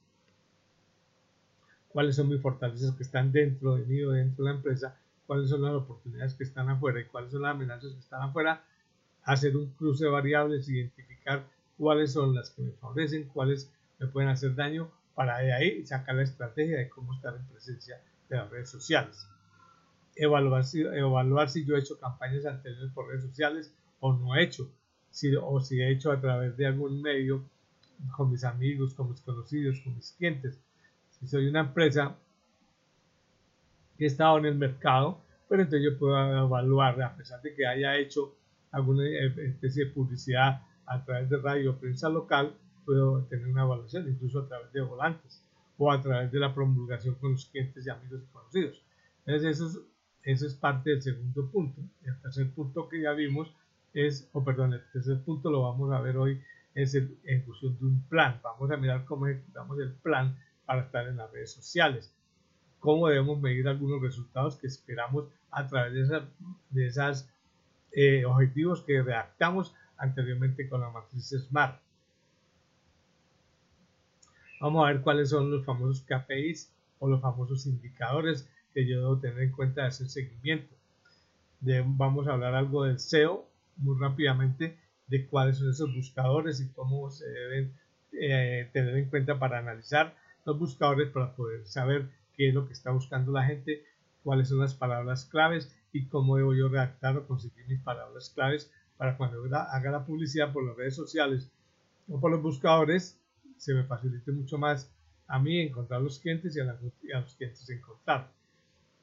cuáles 1.87 2.15
son 2.17 2.29
mis 2.29 2.39
fortalezas 2.39 2.93
que 2.93 3.01
están 3.01 3.31
dentro 3.31 3.77
de 3.77 3.85
mí 3.87 4.03
o 4.03 4.11
dentro 4.11 4.45
de 4.45 4.51
la 4.51 4.55
empresa 4.57 4.95
cuáles 5.25 5.49
son 5.49 5.63
las 5.63 5.73
oportunidades 5.73 6.35
que 6.35 6.43
están 6.43 6.69
afuera 6.69 6.99
y 6.99 7.05
cuáles 7.05 7.31
son 7.31 7.41
las 7.41 7.55
amenazas 7.55 7.93
que 7.93 7.99
están 7.99 8.21
afuera, 8.21 8.63
hacer 9.23 9.57
un 9.57 9.71
cruce 9.73 10.05
de 10.05 10.11
variables, 10.11 10.69
identificar 10.69 11.47
cuáles 11.79 12.13
son 12.13 12.35
las 12.35 12.51
que 12.51 12.61
me 12.61 12.73
favorecen, 12.73 13.27
cuáles 13.29 13.71
me 13.97 14.05
pueden 14.05 14.29
hacer 14.29 14.53
daño, 14.53 14.91
para 15.15 15.39
de 15.39 15.51
ahí 15.51 15.83
sacar 15.87 16.13
la 16.13 16.21
estrategia 16.21 16.77
de 16.77 16.89
cómo 16.89 17.15
estar 17.15 17.35
en 17.35 17.43
presencia 17.47 17.99
de 18.29 18.37
las 18.37 18.51
redes 18.51 18.69
sociales. 18.69 19.27
Evaluar 20.15 20.63
si, 20.63 20.81
evaluar 20.81 21.49
si 21.49 21.65
yo 21.65 21.75
he 21.75 21.79
hecho 21.79 21.99
campañas 21.99 22.45
anteriores 22.45 22.91
por 22.93 23.07
redes 23.07 23.23
sociales 23.23 23.73
o 23.99 24.13
no 24.13 24.35
he 24.35 24.43
hecho, 24.43 24.71
si, 25.11 25.35
o 25.35 25.59
si 25.61 25.81
he 25.81 25.91
hecho 25.91 26.11
a 26.11 26.19
través 26.19 26.55
de 26.57 26.67
algún 26.67 27.01
medio 27.01 27.43
con 28.15 28.31
mis 28.31 28.43
amigos, 28.43 28.93
con 28.93 29.09
mis 29.09 29.21
conocidos, 29.21 29.79
con 29.81 29.95
mis 29.95 30.11
clientes. 30.13 30.59
Si 31.11 31.27
soy 31.27 31.47
una 31.47 31.61
empresa 31.61 32.15
que 33.97 34.05
he 34.05 34.07
estado 34.07 34.37
en 34.37 34.45
el 34.45 34.55
mercado, 34.55 35.21
pero 35.47 35.63
entonces 35.63 35.91
yo 35.91 35.97
puedo 35.97 36.15
evaluar, 36.45 37.01
a 37.01 37.15
pesar 37.15 37.41
de 37.41 37.53
que 37.53 37.65
haya 37.65 37.97
hecho 37.97 38.35
alguna 38.71 39.03
especie 39.07 39.85
de 39.85 39.91
publicidad 39.91 40.61
a 40.85 41.03
través 41.03 41.29
de 41.29 41.37
radio 41.37 41.71
o 41.71 41.75
prensa 41.75 42.07
local, 42.07 42.53
puedo 42.85 43.23
tener 43.25 43.47
una 43.47 43.63
evaluación, 43.63 44.07
incluso 44.07 44.39
a 44.39 44.47
través 44.47 44.71
de 44.71 44.81
volantes 44.81 45.43
o 45.77 45.91
a 45.91 46.01
través 46.01 46.31
de 46.31 46.39
la 46.39 46.53
promulgación 46.53 47.15
con 47.15 47.33
los 47.33 47.45
clientes 47.45 47.85
y 47.85 47.89
amigos 47.89 48.21
y 48.23 48.31
conocidos. 48.33 48.81
Entonces, 49.25 49.59
es, 49.59 49.79
eso 50.23 50.47
es 50.47 50.53
parte 50.55 50.91
del 50.91 51.01
segundo 51.01 51.49
punto. 51.49 51.81
El 52.03 52.19
tercer 52.21 52.49
punto 52.51 52.87
que 52.89 53.01
ya 53.01 53.13
vimos 53.13 53.51
es, 53.93 54.29
o 54.33 54.43
perdón, 54.43 54.73
el 54.73 54.83
tercer 54.91 55.21
punto 55.23 55.49
lo 55.49 55.63
vamos 55.63 55.91
a 55.91 56.01
ver 56.01 56.17
hoy, 56.17 56.41
es 56.75 56.93
la 56.93 57.07
ejecución 57.23 57.77
de 57.79 57.85
un 57.85 58.01
plan. 58.07 58.39
Vamos 58.43 58.71
a 58.71 58.77
mirar 58.77 59.05
cómo 59.05 59.27
ejecutamos 59.27 59.79
el 59.79 59.93
plan 59.93 60.37
para 60.65 60.81
estar 60.81 61.07
en 61.07 61.17
las 61.17 61.31
redes 61.31 61.51
sociales 61.51 62.13
cómo 62.79 63.07
debemos 63.07 63.39
medir 63.39 63.67
algunos 63.67 64.01
resultados 64.01 64.55
que 64.55 64.67
esperamos 64.67 65.25
a 65.51 65.67
través 65.67 66.09
de, 66.09 66.21
de 66.69 66.87
esos 66.87 67.27
eh, 67.91 68.25
objetivos 68.25 68.81
que 68.83 69.01
redactamos 69.01 69.73
anteriormente 69.97 70.67
con 70.69 70.81
la 70.81 70.89
matriz 70.89 71.29
SMART. 71.29 71.79
Vamos 74.61 74.85
a 74.85 74.91
ver 74.91 75.01
cuáles 75.01 75.29
son 75.29 75.51
los 75.51 75.65
famosos 75.65 76.03
KPIs 76.03 76.71
o 76.99 77.07
los 77.07 77.21
famosos 77.21 77.65
indicadores 77.65 78.49
que 78.73 78.85
yo 78.85 78.99
debo 78.99 79.19
tener 79.19 79.39
en 79.41 79.51
cuenta 79.51 79.83
de 79.83 79.89
ese 79.89 80.07
seguimiento. 80.07 80.75
vamos 81.61 82.27
a 82.27 82.33
hablar 82.33 82.55
algo 82.55 82.83
del 82.83 82.99
SEO 82.99 83.48
muy 83.79 83.97
rápidamente, 83.99 84.77
de 85.07 85.27
cuáles 85.27 85.57
son 85.57 85.69
esos 85.69 85.93
buscadores 85.93 86.61
y 86.61 86.69
cómo 86.69 87.09
se 87.09 87.27
deben 87.27 87.73
eh, 88.13 88.69
tener 88.73 88.95
en 88.95 89.09
cuenta 89.09 89.39
para 89.39 89.59
analizar 89.59 90.15
los 90.45 90.57
buscadores 90.57 91.09
para 91.09 91.35
poder 91.35 91.65
saber 91.65 92.09
qué 92.35 92.49
es 92.49 92.53
lo 92.53 92.67
que 92.67 92.73
está 92.73 92.91
buscando 92.91 93.31
la 93.31 93.45
gente, 93.45 93.83
cuáles 94.23 94.49
son 94.49 94.59
las 94.59 94.73
palabras 94.73 95.25
claves 95.25 95.75
y 95.91 96.05
cómo 96.07 96.37
debo 96.37 96.53
yo 96.53 96.69
redactar 96.69 97.17
o 97.17 97.27
conseguir 97.27 97.67
mis 97.67 97.81
palabras 97.81 98.31
claves 98.33 98.71
para 98.97 99.17
cuando 99.17 99.43
haga 99.55 99.91
la 99.91 100.05
publicidad 100.05 100.51
por 100.51 100.65
las 100.65 100.75
redes 100.75 100.95
sociales 100.95 101.51
o 102.09 102.19
por 102.19 102.31
los 102.31 102.41
buscadores, 102.41 103.19
se 103.57 103.73
me 103.73 103.83
facilite 103.83 104.31
mucho 104.31 104.57
más 104.57 104.91
a 105.27 105.39
mí 105.39 105.59
encontrar 105.59 106.01
los 106.01 106.19
clientes 106.19 106.55
y 106.55 106.59
a, 106.59 106.65
los 107.19 107.35
clientes 107.35 107.69
encontrar. 107.69 108.31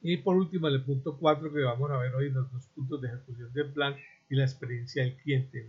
Y 0.01 0.17
por 0.17 0.35
último, 0.35 0.67
el 0.67 0.83
punto 0.83 1.17
4 1.17 1.51
que 1.51 1.61
vamos 1.61 1.89
a 1.89 1.97
ver 1.97 2.13
hoy, 2.13 2.29
los 2.29 2.51
dos 2.51 2.67
puntos 2.67 3.01
de 3.01 3.07
ejecución 3.07 3.51
del 3.53 3.71
plan 3.73 3.95
y 4.29 4.35
la 4.35 4.43
experiencia 4.43 5.03
del 5.03 5.15
cliente. 5.15 5.67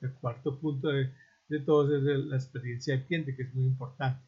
El 0.00 0.12
cuarto 0.12 0.58
punto 0.58 0.88
de, 0.88 1.10
de 1.48 1.60
todos 1.60 1.90
es 1.90 2.02
la 2.02 2.36
experiencia 2.36 2.94
del 2.94 3.04
cliente, 3.04 3.34
que 3.34 3.42
es 3.42 3.54
muy 3.54 3.64
importante. 3.64 4.20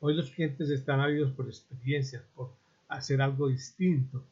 Hoy 0.00 0.14
los 0.14 0.30
clientes 0.30 0.70
están 0.70 1.00
ávidos 1.00 1.32
por 1.32 1.46
experiencias, 1.46 2.22
por 2.34 2.52
hacer 2.88 3.20
algo 3.22 3.48
distinto, 3.48 4.24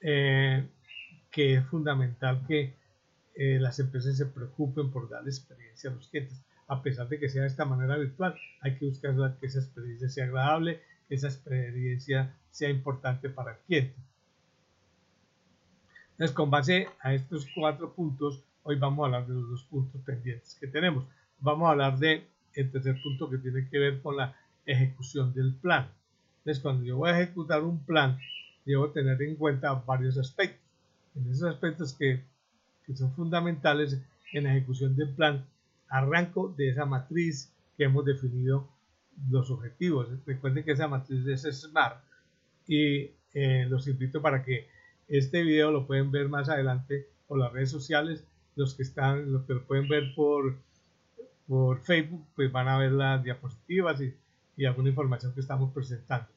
eh, 0.00 0.66
que 1.30 1.54
es 1.54 1.64
fundamental 1.66 2.44
que 2.46 2.74
eh, 3.34 3.58
las 3.60 3.78
empresas 3.78 4.16
se 4.16 4.26
preocupen 4.26 4.90
por 4.90 5.08
dar 5.08 5.22
experiencia 5.24 5.90
a 5.90 5.94
los 5.94 6.08
clientes. 6.08 6.40
a 6.66 6.82
pesar 6.82 7.08
de 7.08 7.18
que 7.18 7.28
sea 7.30 7.42
de 7.42 7.48
esta 7.48 7.64
manera 7.64 7.96
virtual, 7.96 8.34
hay 8.60 8.76
que 8.76 8.84
buscar 8.84 9.14
que 9.40 9.46
esa 9.46 9.60
experiencia 9.60 10.08
sea 10.08 10.24
agradable, 10.26 10.82
que 11.08 11.14
esa 11.14 11.28
experiencia 11.28 12.34
sea 12.50 12.68
importante 12.68 13.30
para 13.30 13.52
el 13.52 13.58
cliente. 13.60 13.94
Entonces, 16.18 16.34
con 16.34 16.50
base 16.50 16.88
a 17.00 17.14
estos 17.14 17.46
cuatro 17.54 17.92
puntos, 17.92 18.42
hoy 18.64 18.74
vamos 18.74 19.04
a 19.04 19.06
hablar 19.06 19.28
de 19.28 19.34
los 19.34 19.50
dos 19.50 19.62
puntos 19.62 20.00
pendientes 20.02 20.56
que 20.58 20.66
tenemos. 20.66 21.04
Vamos 21.38 21.68
a 21.68 21.70
hablar 21.70 21.96
de 21.96 22.26
tercer 22.52 23.00
punto 23.00 23.30
que 23.30 23.38
tiene 23.38 23.68
que 23.68 23.78
ver 23.78 24.02
con 24.02 24.16
la 24.16 24.34
ejecución 24.66 25.32
del 25.32 25.54
plan. 25.54 25.86
Entonces, 26.38 26.60
cuando 26.60 26.84
yo 26.84 26.96
voy 26.96 27.10
a 27.10 27.20
ejecutar 27.20 27.62
un 27.62 27.84
plan, 27.84 28.18
debo 28.64 28.90
tener 28.90 29.22
en 29.22 29.36
cuenta 29.36 29.74
varios 29.74 30.18
aspectos. 30.18 30.60
En 31.14 31.30
esos 31.30 31.54
aspectos 31.54 31.92
que, 31.92 32.24
que 32.84 32.96
son 32.96 33.14
fundamentales 33.14 34.02
en 34.32 34.42
la 34.42 34.56
ejecución 34.56 34.96
del 34.96 35.10
plan, 35.10 35.46
arranco 35.88 36.48
de 36.48 36.70
esa 36.70 36.84
matriz 36.84 37.52
que 37.76 37.84
hemos 37.84 38.04
definido 38.04 38.68
los 39.30 39.52
objetivos. 39.52 40.08
Recuerden 40.26 40.64
que 40.64 40.72
esa 40.72 40.88
matriz 40.88 41.24
es 41.28 41.42
SMART 41.60 42.02
y 42.66 43.12
eh, 43.34 43.66
los 43.68 43.86
invito 43.86 44.20
para 44.20 44.42
que 44.42 44.66
este 45.08 45.42
video 45.42 45.70
lo 45.70 45.86
pueden 45.86 46.10
ver 46.10 46.28
más 46.28 46.48
adelante 46.48 47.06
por 47.26 47.38
las 47.38 47.52
redes 47.52 47.70
sociales. 47.70 48.24
Los 48.56 48.74
que 48.74 48.82
están, 48.82 49.32
los 49.32 49.44
que 49.44 49.54
lo 49.54 49.64
pueden 49.64 49.88
ver 49.88 50.14
por, 50.14 50.56
por 51.46 51.80
Facebook, 51.80 52.24
pues 52.34 52.50
van 52.50 52.68
a 52.68 52.78
ver 52.78 52.92
las 52.92 53.22
diapositivas 53.22 54.00
y, 54.00 54.14
y 54.56 54.64
alguna 54.64 54.90
información 54.90 55.32
que 55.32 55.40
estamos 55.40 55.72
presentando. 55.72 56.28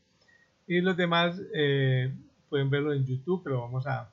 Y 0.68 0.80
los 0.82 0.96
demás 0.96 1.42
eh, 1.54 2.14
pueden 2.50 2.70
verlo 2.70 2.94
en 2.94 3.06
YouTube, 3.06 3.42
pero 3.44 3.62
vamos 3.62 3.88
a 3.88 4.10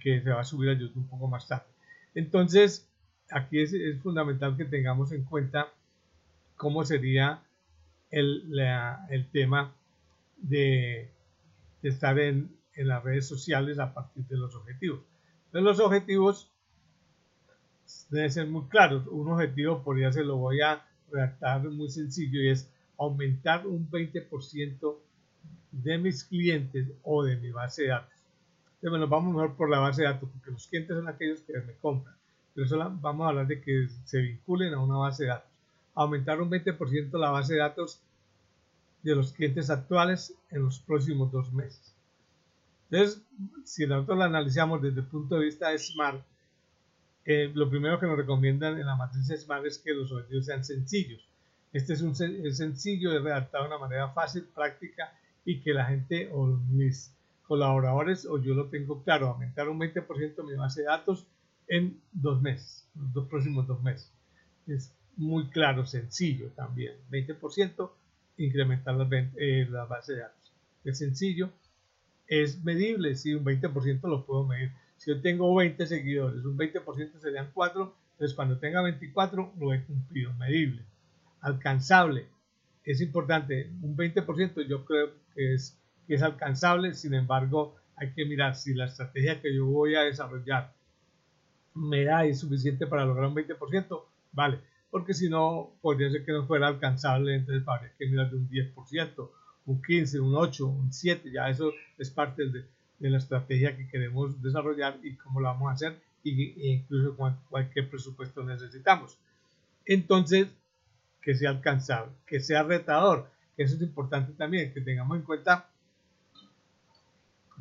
que 0.00 0.20
se 0.20 0.30
va 0.30 0.40
a 0.40 0.44
subir 0.44 0.70
a 0.70 0.74
YouTube 0.74 1.02
un 1.02 1.08
poco 1.08 1.28
más 1.28 1.46
tarde. 1.46 1.66
Entonces, 2.14 2.88
aquí 3.30 3.60
es, 3.60 3.74
fundamental 4.02 4.56
que 4.56 4.64
tengamos 4.64 5.12
en 5.12 5.24
cuenta 5.24 5.68
cómo 6.56 6.84
sería 6.84 7.42
el, 8.10 8.44
el 9.10 9.26
tema 9.30 9.74
de, 10.36 11.10
estar 11.82 12.18
en, 12.18 12.50
en, 12.76 12.88
las 12.88 13.02
redes 13.02 13.26
sociales 13.26 13.78
a 13.78 13.92
partir 13.92 14.24
de 14.26 14.36
los 14.36 14.54
objetivos. 14.54 15.00
Entonces 15.46 15.78
los 15.78 15.80
objetivos 15.80 16.50
deben 18.10 18.30
ser 18.30 18.46
muy 18.46 18.64
claros. 18.68 19.06
Un 19.08 19.30
objetivo 19.30 19.82
podría 19.82 20.12
ser, 20.12 20.26
lo 20.26 20.36
voy 20.36 20.60
a 20.60 20.84
redactar 21.10 21.62
muy 21.64 21.88
sencillo 21.88 22.40
y 22.40 22.50
es 22.50 22.70
aumentar 22.98 23.66
un 23.66 23.90
20% 23.90 24.96
de 25.72 25.98
mis 25.98 26.24
clientes 26.24 26.88
o 27.02 27.22
de 27.22 27.36
mi 27.36 27.50
base 27.50 27.82
de 27.82 27.88
datos. 27.88 28.14
Entonces, 28.66 28.90
bueno, 28.90 29.08
vamos 29.08 29.34
mejor 29.34 29.56
por 29.56 29.70
la 29.70 29.78
base 29.78 30.02
de 30.02 30.08
datos 30.08 30.28
porque 30.30 30.50
los 30.50 30.66
clientes 30.66 30.96
son 30.96 31.08
aquellos 31.08 31.40
que 31.40 31.52
me 31.60 31.74
compran 31.74 32.16
pero 32.56 32.64
eso 32.64 32.78
vamos 32.78 33.26
a 33.26 33.28
hablar 33.28 33.46
de 33.46 33.60
que 33.60 33.86
se 34.06 34.18
vinculen 34.18 34.72
a 34.72 34.80
una 34.80 34.96
base 34.96 35.24
de 35.24 35.28
datos. 35.28 35.50
Aumentar 35.94 36.40
un 36.40 36.50
20% 36.50 37.18
la 37.18 37.30
base 37.30 37.52
de 37.52 37.60
datos 37.60 38.00
de 39.02 39.14
los 39.14 39.34
clientes 39.34 39.68
actuales 39.68 40.34
en 40.50 40.62
los 40.62 40.78
próximos 40.78 41.30
dos 41.30 41.52
meses. 41.52 41.94
Entonces, 42.90 43.22
si 43.64 43.86
nosotros 43.86 44.18
la 44.18 44.26
analizamos 44.26 44.82
desde 44.82 45.00
el 45.00 45.06
punto 45.06 45.36
de 45.38 45.46
vista 45.46 45.70
de 45.70 45.78
SMART, 45.78 46.22
eh, 47.24 47.50
lo 47.54 47.68
primero 47.68 47.98
que 47.98 48.06
nos 48.06 48.16
recomiendan 48.16 48.78
en 48.78 48.86
la 48.86 48.94
matriz 48.94 49.26
SMART 49.26 49.66
es 49.66 49.78
que 49.78 49.92
los 49.92 50.12
objetivos 50.12 50.46
sean 50.46 50.64
sencillos. 50.64 51.26
Este 51.72 51.94
es, 51.94 52.02
un, 52.02 52.12
es 52.12 52.56
sencillo, 52.56 53.10
de 53.10 53.18
redactar 53.18 53.62
de 53.62 53.68
una 53.68 53.78
manera 53.78 54.08
fácil, 54.10 54.44
práctica 54.54 55.12
y 55.44 55.60
que 55.60 55.74
la 55.74 55.86
gente 55.86 56.30
o 56.32 56.46
mis 56.46 57.12
colaboradores 57.46 58.26
o 58.26 58.38
yo 58.40 58.54
lo 58.54 58.68
tengo 58.68 59.02
claro, 59.02 59.28
aumentar 59.28 59.68
un 59.68 59.78
20% 59.78 60.44
mi 60.44 60.54
base 60.54 60.80
de 60.82 60.86
datos 60.86 61.26
en 61.68 62.00
dos 62.12 62.40
meses, 62.40 62.86
los 62.94 63.12
dos 63.12 63.28
próximos 63.28 63.66
dos 63.66 63.82
meses. 63.82 64.10
Es 64.66 64.92
muy 65.16 65.48
claro, 65.48 65.86
sencillo 65.86 66.50
también. 66.50 66.94
20% 67.10 67.90
incrementar 68.38 68.94
la, 68.94 69.08
eh, 69.36 69.66
la 69.70 69.84
base 69.84 70.14
de 70.14 70.20
datos. 70.20 70.52
Es 70.84 70.98
sencillo, 70.98 71.50
es 72.28 72.62
medible, 72.64 73.14
si 73.16 73.34
un 73.34 73.44
20% 73.44 74.00
lo 74.08 74.24
puedo 74.24 74.44
medir. 74.44 74.72
Si 74.96 75.10
yo 75.10 75.20
tengo 75.20 75.54
20 75.54 75.86
seguidores, 75.86 76.44
un 76.44 76.56
20% 76.56 77.20
serían 77.20 77.50
4, 77.52 77.94
entonces 78.12 78.34
cuando 78.34 78.58
tenga 78.58 78.82
24 78.82 79.54
lo 79.58 79.72
he 79.72 79.84
cumplido, 79.84 80.32
medible. 80.34 80.82
Alcanzable, 81.40 82.28
es 82.84 83.00
importante, 83.00 83.70
un 83.82 83.96
20% 83.96 84.66
yo 84.66 84.84
creo 84.84 85.10
que 85.34 85.54
es, 85.54 85.78
que 86.06 86.14
es 86.14 86.22
alcanzable, 86.22 86.94
sin 86.94 87.14
embargo 87.14 87.76
hay 87.96 88.12
que 88.12 88.24
mirar 88.24 88.54
si 88.54 88.74
la 88.74 88.86
estrategia 88.86 89.40
que 89.40 89.54
yo 89.54 89.66
voy 89.66 89.96
a 89.96 90.02
desarrollar 90.02 90.72
me 91.74 92.04
da 92.04 92.24
es 92.24 92.40
suficiente 92.40 92.86
para 92.86 93.04
lograr 93.04 93.28
un 93.28 93.34
20%, 93.34 94.04
vale, 94.32 94.60
porque 94.90 95.14
si 95.14 95.28
no, 95.28 95.72
podría 95.82 96.10
ser 96.10 96.24
que 96.24 96.32
no 96.32 96.46
fuera 96.46 96.68
alcanzable, 96.68 97.34
entonces 97.34 97.66
habría 97.66 97.92
que 97.98 98.06
mirar 98.06 98.30
de 98.30 98.36
un 98.36 98.48
10%, 98.48 99.30
un 99.66 99.82
15, 99.82 100.20
un 100.20 100.34
8, 100.34 100.66
un 100.66 100.92
7, 100.92 101.30
ya 101.30 101.48
eso 101.48 101.72
es 101.98 102.10
parte 102.10 102.48
de, 102.48 102.64
la 102.98 103.18
estrategia 103.18 103.76
que 103.76 103.88
queremos 103.88 104.40
desarrollar 104.42 104.98
y 105.02 105.16
cómo 105.16 105.40
lo 105.40 105.48
vamos 105.48 105.68
a 105.68 105.74
hacer, 105.74 106.00
e 106.24 106.70
incluso 106.72 107.16
cualquier 107.50 107.90
presupuesto 107.90 108.42
necesitamos. 108.42 109.18
Entonces, 109.84 110.48
que 111.20 111.34
sea 111.34 111.50
alcanzable, 111.50 112.12
que 112.26 112.40
sea 112.40 112.62
retador, 112.62 113.28
eso 113.56 113.74
es 113.74 113.82
importante 113.82 114.32
también, 114.32 114.72
que 114.72 114.80
tengamos 114.80 115.18
en 115.18 115.24
cuenta, 115.24 115.68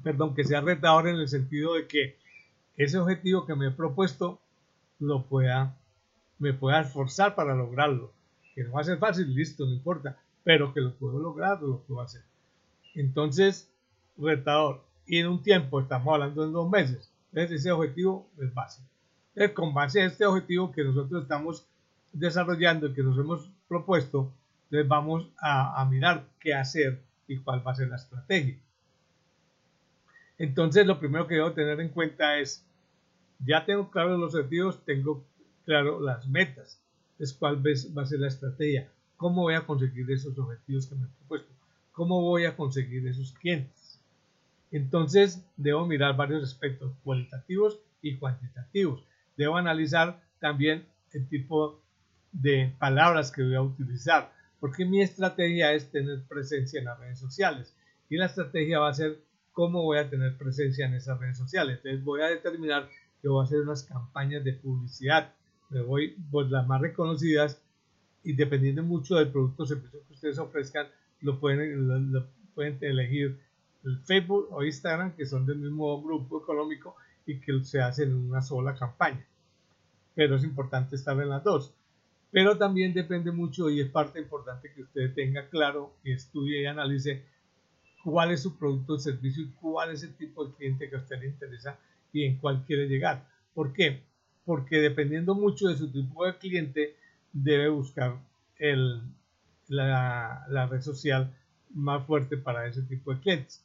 perdón, 0.04 0.34
que 0.36 0.44
sea 0.44 0.62
retador 0.62 1.08
en 1.08 1.16
el 1.18 1.28
sentido 1.28 1.76
de 1.76 1.88
que 1.88 2.18
ese 2.78 2.98
objetivo 2.98 3.46
que 3.46 3.56
me 3.56 3.68
he 3.68 3.72
propuesto 3.72 4.40
lo 5.00 5.24
pueda, 5.24 5.76
me 6.40 6.54
pueda 6.54 6.82
esforzar 6.82 7.36
para 7.36 7.56
lograrlo. 7.56 8.12
Que 8.54 8.64
no 8.64 8.74
va 8.74 8.82
a 8.82 8.86
ser 8.86 8.98
fácil, 9.00 9.34
listo, 9.34 9.66
no 9.66 9.74
importa, 9.74 10.18
pero 10.46 10.72
que 10.74 10.80
lo 10.80 10.94
puedo 10.94 11.20
lograr, 11.20 11.62
lo 11.62 11.82
puedo 11.82 12.02
hacer. 12.02 12.22
Entonces, 12.94 13.70
retador. 14.16 14.86
Y 15.08 15.18
en 15.18 15.28
un 15.28 15.42
tiempo, 15.42 15.82
estamos 15.82 16.14
hablando 16.14 16.46
en 16.46 16.54
dos 16.54 16.70
meses. 16.70 17.12
Entonces, 17.32 17.62
ese 17.62 17.72
objetivo 17.72 18.30
es 18.40 18.54
básico. 18.54 18.88
Entonces, 19.30 19.56
con 19.56 19.74
base 19.74 20.04
a 20.04 20.06
este 20.06 20.24
objetivo 20.24 20.72
que 20.72 20.84
nosotros 20.84 21.24
estamos 21.24 21.68
desarrollando 22.14 22.88
y 22.88 22.94
que 22.94 23.02
nos 23.02 23.18
hemos 23.18 23.50
propuesto, 23.68 24.32
entonces 24.66 24.88
vamos 24.88 25.28
a, 25.42 25.84
mirar 25.90 26.28
qué 26.40 26.54
hacer 26.54 27.02
y 27.28 27.38
cuál 27.38 27.66
va 27.66 27.72
a 27.72 27.76
ser 27.76 27.88
la 27.88 27.96
estrategia. 27.96 28.60
Entonces, 30.38 30.86
lo 30.86 31.00
primero 31.00 31.26
que 31.26 31.36
debo 31.36 31.54
tener 31.54 31.80
en 31.80 31.90
cuenta 31.90 32.38
es 32.38 32.64
ya 33.40 33.66
tengo 33.66 33.90
claro 33.90 34.16
los 34.16 34.36
objetivos, 34.36 34.86
tengo 34.86 35.26
claro 35.66 36.00
las 36.00 36.28
metas. 36.28 36.80
Es 37.18 37.34
cuál 37.34 37.66
va 37.66 38.04
a 38.04 38.06
ser 38.06 38.20
la 38.20 38.28
estrategia. 38.28 38.92
¿Cómo 39.18 39.44
voy 39.44 39.56
a 39.56 39.66
conseguir 39.66 40.10
esos 40.12 40.38
objetivos 40.38 40.88
que 40.88 40.96
me 40.96 41.06
he 41.06 41.10
propuesto? 41.10 41.54
¿Cómo 41.94 42.22
voy 42.22 42.46
a 42.46 42.56
conseguir 42.56 43.08
esos 43.08 43.32
clientes? 43.32 44.00
Entonces, 44.72 45.42
debo 45.56 45.86
mirar 45.86 46.18
varios 46.18 46.44
aspectos 46.44 46.92
cualitativos 47.04 47.80
y 48.02 48.18
cuantitativos. 48.18 49.04
Debo 49.38 49.56
analizar 49.56 50.22
también 50.40 50.86
el 51.14 51.28
tipo 51.30 51.82
de 52.34 52.74
palabras 52.78 53.32
que 53.32 53.44
voy 53.44 53.56
a 53.56 53.62
utilizar, 53.62 54.34
porque 54.60 54.84
mi 54.84 55.02
estrategia 55.02 55.72
es 55.72 55.90
tener 55.90 56.24
presencia 56.24 56.80
en 56.80 56.86
las 56.86 57.00
redes 57.00 57.20
sociales 57.20 57.74
y 58.10 58.18
la 58.18 58.26
estrategia 58.26 58.80
va 58.80 58.90
a 58.90 58.94
ser 58.94 59.22
cómo 59.54 59.84
voy 59.84 59.98
a 59.98 60.10
tener 60.10 60.38
presencia 60.38 60.86
en 60.86 60.96
esas 60.96 61.18
redes 61.18 61.38
sociales. 61.38 61.78
Entonces, 61.78 62.04
voy 62.04 62.22
a 62.22 62.28
determinar 62.28 62.90
que 63.22 63.30
voy 63.30 63.42
a 63.42 63.46
hacer 63.46 63.62
unas 63.62 63.84
campañas 63.84 64.44
de 64.44 64.54
publicidad. 64.54 65.34
Me 65.70 65.82
voy 65.82 66.18
por 66.30 66.52
las 66.52 66.68
más 66.68 66.82
reconocidas 66.82 67.62
y 68.26 68.34
dependiendo 68.34 68.84
mucho 68.84 69.16
del 69.16 69.32
producto 69.32 69.64
o 69.64 69.66
servicio 69.68 70.02
que 70.08 70.14
ustedes 70.14 70.40
ofrezcan, 70.40 70.88
lo 71.22 71.40
pueden, 71.40 72.12
lo, 72.12 72.28
pueden 72.56 72.78
elegir 72.82 73.40
el 73.84 74.00
Facebook 74.00 74.48
o 74.52 74.64
Instagram, 74.64 75.16
que 75.16 75.28
son 75.28 75.46
del 75.46 75.60
mismo 75.60 76.02
grupo 76.02 76.42
económico 76.42 76.96
y 77.28 77.40
que 77.40 77.64
se 77.64 77.80
hacen 77.82 78.10
en 78.10 78.16
una 78.16 78.42
sola 78.42 78.74
campaña. 78.76 79.24
Pero 80.16 80.36
es 80.36 80.44
importante 80.44 80.96
estar 80.96 81.20
en 81.22 81.30
las 81.30 81.44
dos. 81.44 81.72
Pero 82.32 82.58
también 82.58 82.94
depende 82.94 83.32
mucho 83.32 83.70
y 83.70 83.80
es 83.80 83.90
parte 83.90 84.20
importante 84.20 84.74
que 84.74 84.82
usted 84.82 85.14
tenga 85.14 85.48
claro 85.48 85.94
y 86.04 86.12
estudie 86.12 86.64
y 86.64 86.66
analice 86.66 87.24
cuál 88.04 88.32
es 88.32 88.42
su 88.42 88.58
producto 88.58 88.94
o 88.94 89.00
servicio 89.00 89.44
y 89.44 89.52
cuál 89.62 89.92
es 89.92 90.02
el 90.02 90.16
tipo 90.16 90.46
de 90.46 90.54
cliente 90.56 90.90
que 90.90 90.96
a 90.96 91.00
usted 91.00 91.20
le 91.20 91.28
interesa 91.28 91.78
y 92.12 92.24
en 92.24 92.38
cuál 92.40 92.66
quiere 92.66 92.88
llegar. 92.88 93.28
¿Por 93.54 93.72
qué? 93.72 94.02
Porque 94.46 94.78
dependiendo 94.78 95.36
mucho 95.36 95.68
de 95.68 95.78
su 95.78 95.92
tipo 95.92 96.26
de 96.26 96.38
cliente, 96.38 96.96
debe 97.36 97.68
buscar 97.68 98.18
el, 98.58 99.02
la, 99.68 100.46
la, 100.50 100.68
red 100.68 100.82
social 100.82 101.36
más 101.74 102.06
fuerte 102.06 102.38
para 102.38 102.66
ese 102.66 102.82
tipo 102.84 103.14
de 103.14 103.20
clientes. 103.20 103.64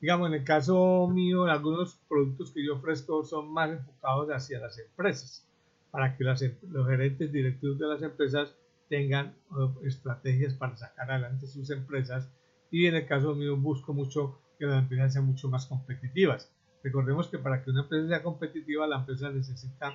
Digamos, 0.00 0.28
en 0.28 0.34
el 0.34 0.44
caso 0.44 1.08
mío, 1.08 1.46
algunos 1.46 1.96
productos 2.08 2.52
que 2.52 2.64
yo 2.64 2.76
ofrezco 2.76 3.24
son 3.24 3.52
más 3.52 3.70
enfocados 3.70 4.28
hacia 4.30 4.60
las 4.60 4.78
empresas, 4.78 5.44
para 5.90 6.16
que 6.16 6.22
las, 6.22 6.42
em, 6.42 6.54
los 6.70 6.86
gerentes 6.86 7.32
directivos 7.32 7.78
de 7.78 7.86
las 7.88 8.02
empresas 8.02 8.54
tengan 8.88 9.34
uh, 9.50 9.84
estrategias 9.84 10.54
para 10.54 10.76
sacar 10.76 11.10
adelante 11.10 11.46
sus 11.48 11.68
empresas 11.70 12.30
y 12.70 12.86
en 12.86 12.94
el 12.94 13.06
caso 13.06 13.34
mío 13.34 13.56
busco 13.56 13.92
mucho 13.92 14.38
que 14.58 14.66
las 14.66 14.82
empresas 14.82 15.12
sean 15.12 15.26
mucho 15.26 15.48
más 15.48 15.66
competitivas. 15.66 16.52
Recordemos 16.84 17.28
que 17.28 17.38
para 17.38 17.62
que 17.64 17.70
una 17.70 17.82
empresa 17.82 18.08
sea 18.08 18.22
competitiva, 18.22 18.86
la 18.86 18.98
empresa 18.98 19.30
necesita 19.30 19.92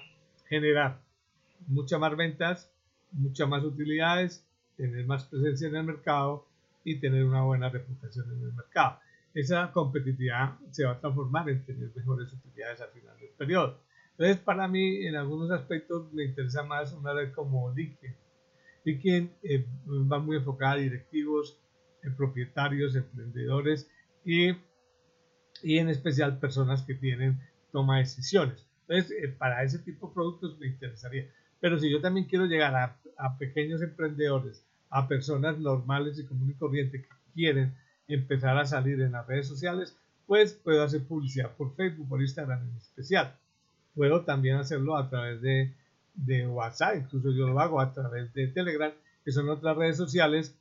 generar 0.48 1.00
muchas 1.68 2.00
más 2.00 2.16
ventas, 2.18 2.73
muchas 3.14 3.48
más 3.48 3.64
utilidades, 3.64 4.46
tener 4.76 5.06
más 5.06 5.26
presencia 5.26 5.68
en 5.68 5.76
el 5.76 5.84
mercado 5.84 6.46
y 6.84 7.00
tener 7.00 7.24
una 7.24 7.44
buena 7.44 7.70
reputación 7.70 8.26
en 8.32 8.44
el 8.44 8.54
mercado. 8.54 9.00
Esa 9.34 9.72
competitividad 9.72 10.58
se 10.72 10.86
va 10.86 10.92
a 10.92 11.00
transformar 11.00 11.50
en 11.50 11.66
tener 11.66 11.92
mejores 11.96 12.32
utilidades 12.34 12.82
al 12.82 12.90
final 12.90 13.18
del 13.20 13.30
periodo. 13.30 13.80
Entonces, 14.12 14.38
para 14.38 14.68
mí, 14.68 15.08
en 15.08 15.16
algunos 15.16 15.50
aspectos 15.52 16.12
me 16.14 16.26
interesa 16.26 16.64
más 16.64 16.94
una 16.94 17.14
red 17.14 17.32
como 17.32 17.74
LinkedIn. 17.74 18.16
LinkedIn 18.86 19.32
eh, 19.44 19.66
va 20.12 20.20
muy 20.20 20.38
enfocada 20.38 20.74
a 20.74 20.78
directivos, 20.78 21.58
eh, 22.04 22.12
propietarios, 22.16 22.96
emprendedores 22.96 23.90
y, 24.24 24.52
y, 25.64 25.78
en 25.78 25.90
especial 25.90 26.40
personas 26.40 26.84
que 26.84 26.94
tienen 26.94 27.40
toma 27.72 27.98
de 27.98 28.04
decisiones. 28.04 28.68
Entonces, 28.82 29.18
eh, 29.24 29.30
para 29.30 29.64
ese 29.64 29.80
tipo 29.80 30.10
de 30.10 30.14
productos 30.14 30.60
me 30.60 30.68
interesaría. 30.68 31.28
Pero 31.60 31.80
si 31.80 31.90
yo 31.90 32.02
también 32.02 32.28
quiero 32.28 32.46
llegar 32.46 32.76
a, 32.76 33.00
a 33.18 33.38
pequeños 33.38 33.82
emprendedores, 33.82 34.64
a 34.90 35.08
personas 35.08 35.58
normales 35.58 36.20
y 36.20 36.26
común 36.26 36.52
y 36.52 36.54
corriente 36.54 37.02
que 37.02 37.10
quieren 37.34 37.74
empezar 38.08 38.58
a 38.58 38.66
salir 38.66 39.02
en 39.02 39.14
las 39.14 39.28
redes 39.28 39.48
sociales, 39.48 39.98
pues 40.28 40.54
puedo 40.54 40.84
hacer 40.84 41.04
publicidad 41.04 41.52
por 41.56 41.76
Facebook, 41.76 42.08
por 42.08 42.22
Instagram 42.22 42.70
en 42.70 42.78
especial. 42.78 43.36
Puedo 43.96 44.22
también 44.22 44.58
hacerlo 44.58 44.98
a 44.98 45.10
través 45.10 45.42
de, 45.42 45.74
de 46.14 46.48
WhatsApp, 46.48 46.98
incluso 46.98 47.32
yo 47.32 47.48
lo 47.48 47.60
hago 47.60 47.80
a 47.80 47.94
través 47.94 48.34
de 48.34 48.48
Telegram, 48.48 48.92
que 49.24 49.32
son 49.32 49.50
otras 49.50 49.78
redes 49.78 49.98
sociales 49.98 50.56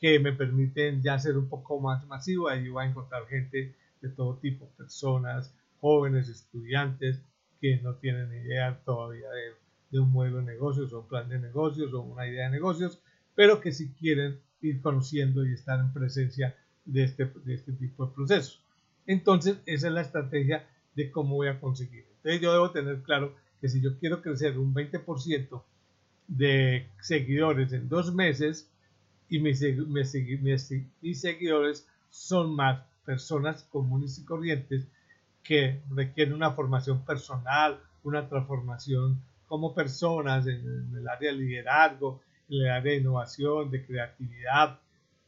que 0.00 0.18
me 0.18 0.32
permiten 0.32 1.02
ya 1.02 1.18
ser 1.18 1.36
un 1.36 1.48
poco 1.48 1.80
más 1.80 2.06
masivo. 2.06 2.48
Ahí 2.48 2.68
voy 2.68 2.84
a 2.84 2.88
encontrar 2.88 3.26
gente 3.26 3.74
de 4.00 4.08
todo 4.08 4.36
tipo, 4.38 4.66
personas, 4.76 5.54
jóvenes, 5.80 6.28
estudiantes 6.28 7.20
que 7.60 7.76
no 7.82 7.94
tienen 7.96 8.32
idea 8.32 8.80
todavía 8.84 9.28
de, 9.30 9.52
de 9.90 10.00
un 10.00 10.12
modelo 10.12 10.38
de 10.38 10.44
negocios 10.44 10.92
o 10.92 11.00
un 11.00 11.08
plan 11.08 11.28
de 11.28 11.38
negocios 11.38 11.92
o 11.92 12.00
una 12.00 12.26
idea 12.26 12.44
de 12.44 12.50
negocios, 12.50 13.00
pero 13.34 13.60
que 13.60 13.72
si 13.72 13.90
quieren 13.92 14.38
ir 14.62 14.80
conociendo 14.80 15.44
y 15.44 15.52
estar 15.52 15.80
en 15.80 15.92
presencia 15.92 16.56
de 16.84 17.04
este, 17.04 17.26
de 17.44 17.54
este 17.54 17.72
tipo 17.72 18.06
de 18.06 18.14
procesos. 18.14 18.62
Entonces, 19.06 19.58
esa 19.66 19.88
es 19.88 19.92
la 19.92 20.02
estrategia 20.02 20.66
de 20.94 21.10
cómo 21.10 21.36
voy 21.36 21.48
a 21.48 21.60
conseguir. 21.60 22.04
Entonces, 22.16 22.40
yo 22.40 22.52
debo 22.52 22.70
tener 22.70 23.02
claro 23.02 23.34
que 23.60 23.68
si 23.68 23.80
yo 23.80 23.98
quiero 23.98 24.22
crecer 24.22 24.58
un 24.58 24.74
20% 24.74 25.62
de 26.28 26.86
seguidores 27.00 27.72
en 27.72 27.88
dos 27.88 28.14
meses 28.14 28.70
y 29.28 29.38
mis 29.38 29.60
seguidores 31.20 31.86
son 32.08 32.54
más 32.54 32.82
personas 33.04 33.64
comunes 33.64 34.18
y 34.18 34.24
corrientes 34.24 34.86
que 35.42 35.80
requieren 35.90 36.34
una 36.34 36.52
formación 36.52 37.04
personal, 37.04 37.80
una 38.04 38.28
transformación 38.28 39.20
como 39.50 39.74
personas 39.74 40.46
en 40.46 40.94
el 40.96 41.08
área 41.08 41.32
de 41.32 41.36
liderazgo, 41.36 42.20
en 42.48 42.60
el 42.60 42.70
área 42.70 42.92
de 42.92 42.98
innovación, 42.98 43.68
de 43.68 43.84
creatividad, 43.84 44.78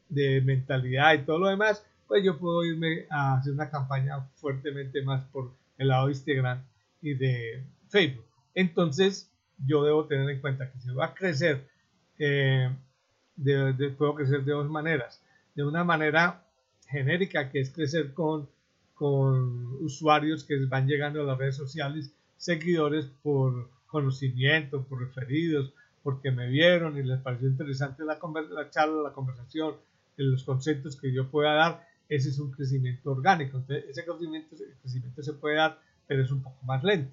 de 0.09 0.41
mentalidad 0.43 1.15
y 1.15 1.25
todo 1.25 1.41
lo 1.41 1.49
demás, 1.49 1.85
pues 2.07 2.23
yo 2.23 2.39
puedo 2.39 2.65
irme 2.65 3.05
a 3.11 3.39
hacer 3.39 3.53
una 3.53 3.69
campaña 3.69 4.21
fuertemente 4.37 5.03
más 5.03 5.25
por 5.25 5.51
el 5.77 5.89
lado 5.89 6.07
de 6.07 6.13
Instagram 6.13 6.63
y 7.01 7.15
de 7.15 7.65
Facebook. 7.89 8.25
Entonces, 8.55 9.29
yo 9.67 9.83
debo 9.83 10.07
tener 10.07 10.31
en 10.31 10.41
cuenta 10.41 10.71
que 10.71 10.79
si 10.79 10.93
va 10.93 11.07
a 11.07 11.15
crecer, 11.15 11.67
eh, 12.17 12.71
puedo 13.99 14.15
crecer 14.15 14.45
de 14.45 14.53
dos 14.53 14.71
maneras. 14.71 15.21
De 15.57 15.65
una 15.65 15.83
manera 15.83 16.47
genérica, 16.87 17.51
que 17.51 17.59
es 17.59 17.71
crecer 17.71 18.15
con, 18.15 18.49
con 18.95 19.83
usuarios 19.83 20.45
que 20.45 20.65
van 20.67 20.87
llegando 20.87 21.23
a 21.23 21.25
las 21.25 21.39
redes 21.39 21.57
sociales, 21.57 22.15
seguidores 22.37 23.07
por 23.25 23.82
conocimiento, 23.93 24.83
por 24.83 25.01
referidos, 25.01 25.73
porque 26.03 26.33
me 26.33 26.49
vieron 26.49 26.99
y 26.99 27.05
les 27.05 27.21
pareció 27.21 27.47
interesante 27.49 28.05
la, 28.05 28.19
la 28.51 28.71
charla, 28.71 29.03
la 29.03 29.13
conversación, 29.13 29.77
los 30.17 30.43
conceptos 30.43 30.97
que 30.97 31.13
yo 31.13 31.31
pueda 31.31 31.55
dar, 31.55 31.87
ese 32.09 32.31
es 32.31 32.39
un 32.39 32.51
crecimiento 32.51 33.13
orgánico. 33.13 33.59
Entonces, 33.59 33.85
ese 33.89 34.05
crecimiento, 34.05 34.57
crecimiento 34.81 35.23
se 35.23 35.35
puede 35.35 35.57
dar, 35.57 35.79
pero 36.07 36.23
es 36.23 36.31
un 36.33 36.43
poco 36.43 36.65
más 36.65 36.83
lento. 36.83 37.13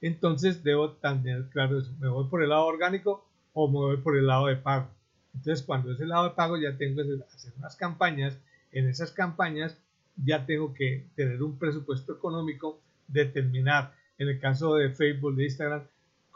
Entonces, 0.00 0.62
debo 0.62 0.92
tener 0.92 1.48
claro 1.50 1.78
eso. 1.78 1.92
¿Me 1.98 2.08
voy 2.08 2.28
por 2.28 2.42
el 2.42 2.50
lado 2.50 2.66
orgánico 2.66 3.26
o 3.52 3.68
me 3.68 3.78
voy 3.78 3.96
por 3.96 4.16
el 4.16 4.26
lado 4.26 4.46
de 4.46 4.56
pago? 4.56 4.88
Entonces, 5.34 5.64
cuando 5.64 5.92
es 5.92 6.00
el 6.00 6.08
lado 6.08 6.24
de 6.24 6.34
pago, 6.34 6.56
ya 6.56 6.76
tengo 6.76 7.02
que 7.02 7.24
hacer 7.34 7.52
unas 7.58 7.76
campañas. 7.76 8.38
En 8.72 8.88
esas 8.88 9.10
campañas 9.10 9.76
ya 10.16 10.46
tengo 10.46 10.74
que 10.74 11.06
tener 11.16 11.42
un 11.42 11.58
presupuesto 11.58 12.12
económico, 12.12 12.80
determinar, 13.08 13.94
en 14.18 14.28
el 14.28 14.38
caso 14.38 14.74
de 14.74 14.90
Facebook, 14.90 15.34
de 15.34 15.44
Instagram, 15.44 15.82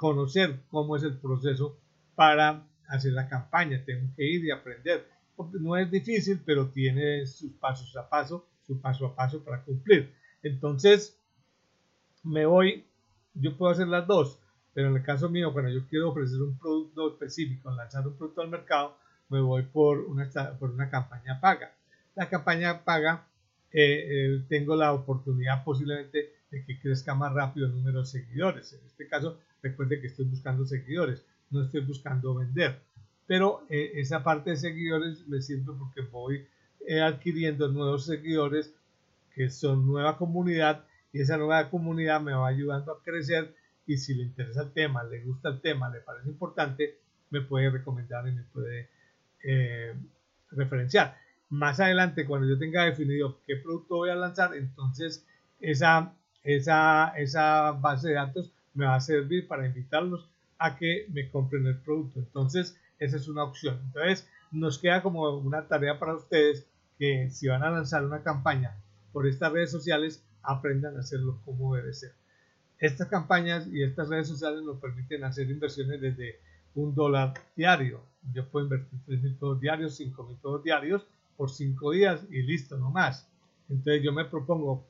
conocer 0.05 0.61
cómo 0.69 0.97
es 0.97 1.03
el 1.03 1.17
proceso 1.17 1.79
para 2.15 2.63
hacer 2.89 3.13
la 3.15 3.27
campaña. 3.27 3.83
Tengo 3.87 4.07
que 4.15 4.23
ir 4.23 4.45
y 4.45 4.51
aprender. 4.51 5.09
No 5.63 5.79
es 5.79 5.91
difícil, 5.91 6.43
pero 6.45 6.69
tiene 6.69 7.27
sus 7.27 7.53
pasos 7.53 7.97
a 7.97 8.07
paso, 8.07 8.47
su 8.67 8.79
paso 8.83 9.07
a 9.07 9.15
paso 9.15 9.43
para 9.43 9.63
cumplir. 9.63 10.13
Entonces, 10.43 11.19
me 12.23 12.45
voy, 12.45 12.85
yo 13.33 13.57
puedo 13.57 13.73
hacer 13.73 13.89
las 13.89 14.07
dos, 14.07 14.39
pero 14.75 14.91
en 14.91 14.97
el 14.97 15.03
caso 15.03 15.31
mío, 15.31 15.55
cuando 15.55 15.71
yo 15.71 15.89
quiero 15.89 16.11
ofrecer 16.11 16.43
un 16.43 16.59
producto 16.59 17.13
específico, 17.13 17.71
lanzar 17.71 18.07
un 18.07 18.15
producto 18.15 18.43
al 18.43 18.51
mercado, 18.51 18.99
me 19.31 19.41
voy 19.41 19.63
por 19.63 20.01
una, 20.01 20.29
por 20.59 20.71
una 20.71 20.91
campaña 20.91 21.41
paga. 21.41 21.73
La 22.15 22.29
campaña 22.29 22.85
paga, 22.85 23.27
eh, 23.73 24.05
eh, 24.07 24.45
tengo 24.51 24.77
la 24.77 24.93
oportunidad 24.93 25.65
posiblemente 25.65 26.31
de 26.55 26.65
que 26.65 26.79
crezca 26.79 27.15
más 27.15 27.33
rápido 27.33 27.67
el 27.67 27.73
número 27.73 28.01
de 28.01 28.07
seguidores. 28.07 28.73
En 28.73 28.87
este 28.87 29.09
caso, 29.09 29.41
recuerde 29.63 30.01
que 30.01 30.07
estoy 30.07 30.27
buscando 30.27 30.65
seguidores 30.65 31.25
no 31.51 31.63
estoy 31.63 31.81
buscando 31.81 32.35
vender. 32.35 32.81
Pero 33.27 33.65
eh, 33.71 33.93
esa 33.95 34.23
parte 34.23 34.51
de 34.51 34.57
seguidores 34.57 35.27
me 35.27 35.41
sirve 35.41 35.73
porque 35.79 36.03
voy 36.03 36.47
eh, 36.87 37.01
adquiriendo 37.01 37.69
nuevos 37.69 38.05
seguidores 38.05 38.75
que 39.35 39.49
son 39.49 39.87
nueva 39.87 40.19
comunidad 40.19 40.85
y 41.13 41.21
esa 41.21 41.37
nueva 41.37 41.71
comunidad 41.71 42.21
me 42.21 42.33
va 42.33 42.49
ayudando 42.49 42.93
a 42.93 43.03
crecer 43.03 43.55
y 43.87 43.97
si 43.97 44.15
le 44.15 44.25
interesa 44.25 44.63
el 44.63 44.73
tema, 44.73 45.05
le 45.05 45.23
gusta 45.23 45.49
el 45.49 45.61
tema, 45.61 45.91
le 45.91 46.01
parece 46.01 46.29
importante, 46.29 46.99
me 47.31 47.41
puede 47.41 47.71
recomendar 47.71 48.27
y 48.29 48.33
me 48.33 48.43
puede 48.43 48.89
eh, 49.43 49.95
referenciar. 50.51 51.17
Más 51.51 51.81
adelante, 51.81 52.27
cuando 52.27 52.49
yo 52.49 52.59
tenga 52.59 52.85
definido 52.85 53.41
qué 53.47 53.57
producto 53.57 53.97
voy 53.97 54.11
a 54.11 54.15
lanzar, 54.15 54.55
entonces 54.55 55.27
esa, 55.61 56.15
esa, 56.45 57.09
esa 57.17 57.73
base 57.73 58.09
de 58.09 58.15
datos 58.15 58.53
me 58.75 58.87
va 58.87 58.97
a 58.97 59.01
servir 59.01 59.49
para 59.49 59.67
invitarlos 59.67 60.29
a 60.59 60.77
que 60.77 61.07
me 61.11 61.29
compren 61.31 61.67
el 61.67 61.79
producto. 61.79 62.21
Entonces, 62.21 62.79
esa 62.99 63.17
es 63.17 63.29
una 63.29 63.45
opción. 63.45 63.81
Entonces, 63.87 64.29
nos 64.53 64.79
queda 64.79 65.03
como 65.03 65.29
una 65.39 65.67
tarea 65.67 65.99
para 65.99 66.15
ustedes 66.15 66.67
que 66.99 67.31
si 67.31 67.49
van 67.49 67.63
a 67.63 67.71
lanzar 67.71 68.05
una 68.05 68.23
campaña 68.23 68.77
por 69.13 69.27
estas 69.27 69.53
redes 69.53 69.71
sociales, 69.71 70.25
aprendan 70.43 70.97
a 70.97 71.01
hacerlo 71.01 71.41
como 71.45 71.75
debe 71.75 71.93
ser. 71.93 72.13
Estas 72.79 73.09
campañas 73.09 73.67
y 73.67 73.83
estas 73.83 74.09
redes 74.09 74.29
sociales 74.29 74.63
nos 74.63 74.79
permiten 74.79 75.25
hacer 75.25 75.51
inversiones 75.51 76.01
desde 76.01 76.41
un 76.75 76.95
dólar 76.95 77.35
diario. 77.57 78.03
Yo 78.33 78.49
puedo 78.49 78.67
invertir 78.67 79.01
3 79.07 79.23
mil 79.23 79.61
diarios, 79.61 79.97
5 79.97 80.25
mil 80.25 80.63
diarios 80.63 81.07
por 81.37 81.51
5 81.51 81.91
días 81.93 82.25
y 82.31 82.43
listo, 82.43 82.77
no 82.77 82.91
más. 82.91 83.29
Entonces 83.69 84.03
yo 84.03 84.13
me 84.13 84.25
propongo 84.25 84.87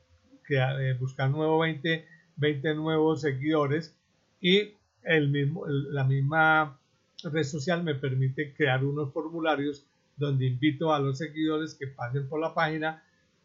eh, 0.49 0.97
buscar 0.99 1.31
nuevo 1.31 1.59
20, 1.61 2.07
20 2.37 2.75
nuevos 2.75 3.21
seguidores 3.21 3.95
y 4.41 4.75
el 5.03 5.29
mismo, 5.29 5.67
la 5.67 6.05
misma 6.05 6.79
red 7.23 7.45
social 7.45 7.83
me 7.83 7.95
permite 7.95 8.53
crear 8.55 8.85
unos 8.85 9.13
formularios 9.13 9.87
donde 10.17 10.47
invito 10.47 10.93
a 10.93 10.99
los 10.99 11.19
seguidores 11.19 11.75
que 11.75 11.87
pasen 11.87 12.29
por 12.29 12.41
la 12.41 12.55
página, 12.55 13.03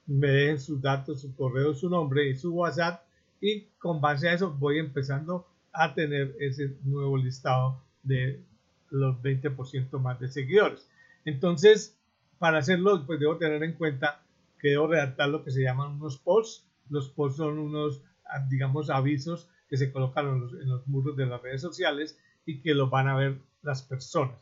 me 0.07 0.27
dejen 0.27 0.59
sus 0.59 0.81
datos, 0.81 1.21
su 1.21 1.35
correo, 1.35 1.73
su 1.73 1.89
nombre 1.89 2.29
y 2.29 2.35
su 2.35 2.53
WhatsApp 2.53 3.03
y 3.41 3.61
con 3.79 4.01
base 4.01 4.29
a 4.29 4.33
eso 4.33 4.51
voy 4.51 4.79
empezando 4.79 5.47
a 5.71 5.93
tener 5.93 6.35
ese 6.39 6.75
nuevo 6.83 7.17
listado 7.17 7.81
de 8.03 8.41
los 8.89 9.21
20% 9.21 9.99
más 9.99 10.19
de 10.19 10.27
seguidores. 10.27 10.87
Entonces, 11.25 11.95
para 12.39 12.59
hacerlo, 12.59 13.05
pues 13.05 13.19
debo 13.19 13.37
tener 13.37 13.63
en 13.63 13.73
cuenta 13.73 14.21
que 14.59 14.69
debo 14.69 14.87
redactar 14.87 15.29
lo 15.29 15.43
que 15.43 15.51
se 15.51 15.61
llaman 15.61 15.93
unos 15.93 16.17
posts. 16.17 16.65
Los 16.89 17.09
posts 17.09 17.37
son 17.37 17.59
unos, 17.59 18.01
digamos, 18.49 18.89
avisos 18.89 19.47
que 19.69 19.77
se 19.77 19.91
colocan 19.91 20.27
en 20.27 20.69
los, 20.69 20.87
muros 20.87 21.15
de 21.15 21.25
las 21.25 21.41
redes 21.41 21.61
sociales 21.61 22.17
y 22.45 22.59
que 22.59 22.73
los 22.73 22.89
van 22.89 23.07
a 23.07 23.15
ver 23.15 23.37
las 23.61 23.83
personas. 23.83 24.35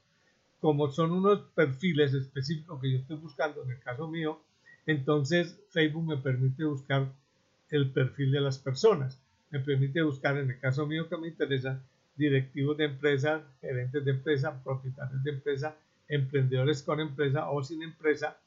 Como 0.61 0.89
son 0.89 1.11
unos 1.11 1.41
perfiles 1.53 2.13
específicos 2.13 2.81
que 2.81 2.91
yo 2.91 2.97
estoy 2.99 3.17
buscando, 3.17 3.63
en 3.63 3.71
el 3.71 3.79
caso 3.79 4.07
mío, 4.07 4.39
entonces 4.85 5.59
Facebook 5.69 6.07
me 6.07 6.17
permite 6.17 6.63
buscar 6.63 7.11
el 7.69 7.91
perfil 7.91 8.31
de 8.31 8.41
las 8.41 8.57
personas. 8.57 9.19
Me 9.49 9.59
permite 9.59 10.01
buscar, 10.01 10.37
en 10.37 10.49
el 10.49 10.59
caso 10.59 10.87
mío 10.87 11.09
que 11.09 11.17
me 11.17 11.27
interesa, 11.27 11.81
directivos 12.15 12.77
de 12.77 12.85
empresa, 12.85 13.43
gerentes 13.61 14.03
de 14.03 14.11
empresa, 14.11 14.63
propietarios 14.63 15.23
de 15.23 15.31
empresa, 15.31 15.75
emprendedores 16.07 16.81
con 16.81 16.99
empresa 16.99 17.49
o 17.49 17.63
sin 17.63 17.83
empresa, 17.83 18.37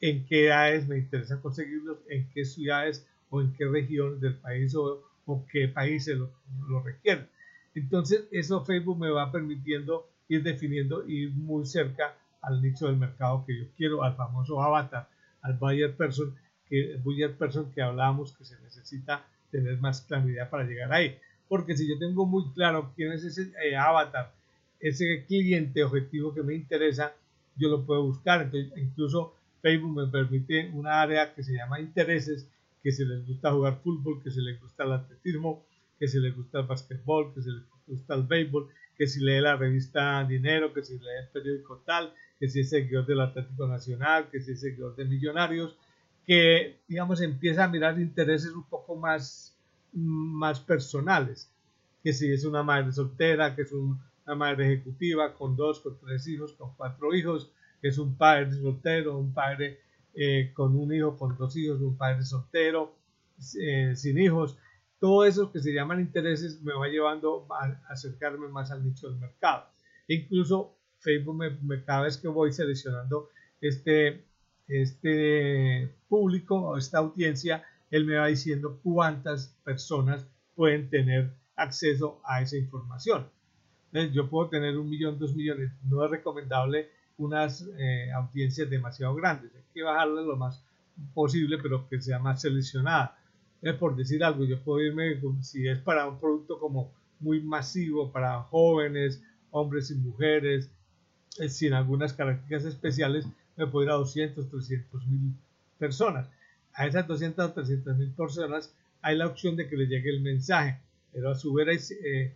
en 0.00 0.24
qué 0.26 0.46
edades 0.46 0.86
me 0.88 0.98
interesa 0.98 1.40
conseguirlos, 1.40 1.98
en 2.08 2.28
qué 2.30 2.44
ciudades 2.44 3.06
o 3.34 3.40
en 3.40 3.52
qué 3.54 3.66
regiones 3.66 4.20
del 4.20 4.36
país 4.36 4.76
o, 4.76 5.02
o 5.26 5.44
qué 5.50 5.66
países 5.66 6.16
lo, 6.16 6.80
requieren. 6.84 7.26
Entonces, 7.74 8.28
eso 8.30 8.64
Facebook 8.64 8.96
me 8.96 9.10
va 9.10 9.32
permitiendo 9.32 10.06
ir 10.28 10.44
definiendo, 10.44 11.04
ir 11.08 11.30
muy 11.32 11.66
cerca 11.66 12.14
al 12.42 12.62
nicho 12.62 12.86
del 12.86 12.96
mercado 12.96 13.44
que 13.44 13.58
yo 13.58 13.64
quiero, 13.76 14.04
al 14.04 14.14
famoso 14.14 14.62
avatar, 14.62 15.08
al 15.42 15.54
buyer 15.54 15.96
person, 15.96 16.32
que, 16.68 17.00
buyer 17.02 17.34
person 17.34 17.72
que 17.72 17.82
hablábamos 17.82 18.36
que 18.36 18.44
se 18.44 18.60
necesita 18.60 19.26
tener 19.50 19.78
más 19.78 20.02
claridad 20.02 20.48
para 20.48 20.62
llegar 20.62 20.92
ahí. 20.92 21.18
Porque 21.48 21.76
si 21.76 21.88
yo 21.88 21.98
tengo 21.98 22.26
muy 22.26 22.44
claro 22.52 22.92
quién 22.94 23.12
es 23.12 23.24
ese 23.24 23.52
eh, 23.64 23.76
avatar, 23.76 24.32
ese 24.78 25.24
cliente 25.26 25.82
objetivo 25.82 26.32
que 26.32 26.44
me 26.44 26.54
interesa, 26.54 27.12
yo 27.56 27.68
lo 27.68 27.84
puedo 27.84 28.04
buscar. 28.04 28.42
Entonces, 28.42 28.72
incluso 28.76 29.34
Facebook 29.60 29.96
me 29.96 30.06
permite 30.06 30.70
una 30.72 31.02
área 31.02 31.34
que 31.34 31.42
se 31.42 31.54
llama 31.54 31.80
intereses, 31.80 32.48
que 32.84 32.92
se 32.92 33.06
les 33.06 33.26
gusta 33.26 33.50
jugar 33.50 33.80
fútbol, 33.82 34.22
que 34.22 34.30
se 34.30 34.42
les 34.42 34.60
gusta 34.60 34.84
el 34.84 34.92
atletismo, 34.92 35.64
que 35.98 36.06
se 36.06 36.20
les 36.20 36.36
gusta 36.36 36.60
el 36.60 36.66
basquetbol, 36.66 37.32
que 37.32 37.40
se 37.40 37.50
les 37.50 37.62
gusta 37.86 38.14
el 38.14 38.24
béisbol, 38.24 38.68
que 38.96 39.06
si 39.06 39.20
lee 39.20 39.40
la 39.40 39.56
revista 39.56 40.22
Dinero, 40.24 40.70
que 40.74 40.84
si 40.84 40.98
lee 40.98 41.22
el 41.22 41.28
periódico 41.28 41.82
tal, 41.86 42.12
que 42.38 42.46
si 42.50 42.60
es 42.60 42.68
seguidor 42.68 43.06
del 43.06 43.22
Atlético 43.22 43.66
Nacional, 43.66 44.28
que 44.30 44.40
si 44.40 44.52
es 44.52 44.60
seguidor 44.60 44.94
de 44.96 45.06
Millonarios, 45.06 45.74
que 46.26 46.76
digamos 46.86 47.22
empieza 47.22 47.64
a 47.64 47.68
mirar 47.68 47.98
intereses 47.98 48.52
un 48.52 48.64
poco 48.64 48.96
más, 48.96 49.56
más 49.94 50.60
personales, 50.60 51.50
que 52.02 52.12
si 52.12 52.30
es 52.30 52.44
una 52.44 52.62
madre 52.62 52.92
soltera, 52.92 53.56
que 53.56 53.62
es 53.62 53.72
una 53.72 54.34
madre 54.36 54.74
ejecutiva 54.74 55.32
con 55.32 55.56
dos, 55.56 55.80
con 55.80 55.98
tres 56.00 56.28
hijos, 56.28 56.52
con 56.52 56.74
cuatro 56.76 57.14
hijos, 57.14 57.50
que 57.80 57.88
es 57.88 57.96
un 57.96 58.14
padre 58.14 58.52
soltero, 58.52 59.16
un 59.16 59.32
padre 59.32 59.80
eh, 60.14 60.52
con 60.54 60.76
un 60.76 60.92
hijo, 60.94 61.16
con 61.16 61.36
dos 61.36 61.56
hijos, 61.56 61.80
un 61.80 61.96
padre 61.96 62.22
soltero, 62.24 62.94
eh, 63.60 63.94
sin 63.96 64.18
hijos, 64.18 64.56
todo 65.00 65.24
eso 65.24 65.50
que 65.52 65.60
se 65.60 65.72
llaman 65.72 66.00
intereses 66.00 66.62
me 66.62 66.72
va 66.72 66.86
llevando 66.88 67.46
a 67.50 67.92
acercarme 67.92 68.48
más 68.48 68.70
al 68.70 68.84
nicho 68.84 69.10
del 69.10 69.18
mercado. 69.18 69.66
incluso 70.08 70.76
Facebook 71.00 71.36
me, 71.36 71.84
cada 71.84 72.02
vez 72.02 72.16
que 72.16 72.28
voy 72.28 72.52
seleccionando 72.52 73.28
este, 73.60 74.24
este 74.68 75.94
público 76.08 76.56
o 76.56 76.78
esta 76.78 76.98
audiencia, 76.98 77.64
él 77.90 78.06
me 78.06 78.16
va 78.16 78.28
diciendo 78.28 78.80
cuántas 78.82 79.48
personas 79.64 80.26
pueden 80.54 80.88
tener 80.88 81.34
acceso 81.56 82.20
a 82.24 82.40
esa 82.40 82.56
información. 82.56 83.28
Entonces, 83.92 84.14
yo 84.14 84.28
puedo 84.28 84.48
tener 84.48 84.76
un 84.78 84.88
millón, 84.88 85.18
dos 85.18 85.34
millones. 85.36 85.70
No 85.84 86.04
es 86.04 86.10
recomendable 86.10 86.90
unas 87.18 87.66
eh, 87.78 88.10
audiencias 88.12 88.68
demasiado 88.68 89.14
grandes. 89.14 89.50
Hay 89.54 89.62
que 89.72 89.82
bajarlas 89.82 90.24
lo 90.24 90.36
más 90.36 90.62
posible, 91.12 91.58
pero 91.62 91.88
que 91.88 92.00
sea 92.00 92.18
más 92.18 92.40
seleccionada 92.40 93.16
por 93.72 93.96
decir 93.96 94.22
algo, 94.22 94.44
yo 94.44 94.60
puedo 94.60 94.82
irme, 94.82 95.18
si 95.40 95.66
es 95.66 95.78
para 95.78 96.06
un 96.06 96.20
producto 96.20 96.58
como 96.58 96.92
muy 97.20 97.40
masivo, 97.40 98.12
para 98.12 98.42
jóvenes, 98.42 99.22
hombres 99.50 99.90
y 99.90 99.94
mujeres, 99.94 100.70
eh, 101.38 101.48
sin 101.48 101.72
algunas 101.72 102.12
características 102.12 102.64
especiales, 102.66 103.26
me 103.56 103.66
puedo 103.66 103.86
ir 103.86 103.90
a 103.90 103.94
200, 103.94 104.50
300 104.50 105.06
mil 105.06 105.34
personas. 105.78 106.28
A 106.74 106.86
esas 106.86 107.06
200 107.06 107.50
o 107.50 107.52
300 107.52 107.96
mil 107.96 108.10
personas 108.10 108.74
hay 109.00 109.16
la 109.16 109.26
opción 109.26 109.56
de 109.56 109.68
que 109.68 109.76
le 109.76 109.86
llegue 109.86 110.10
el 110.10 110.20
mensaje, 110.20 110.78
pero 111.12 111.30
a 111.30 111.34
su 111.34 111.54
vez 111.54 111.90
eh, 112.04 112.34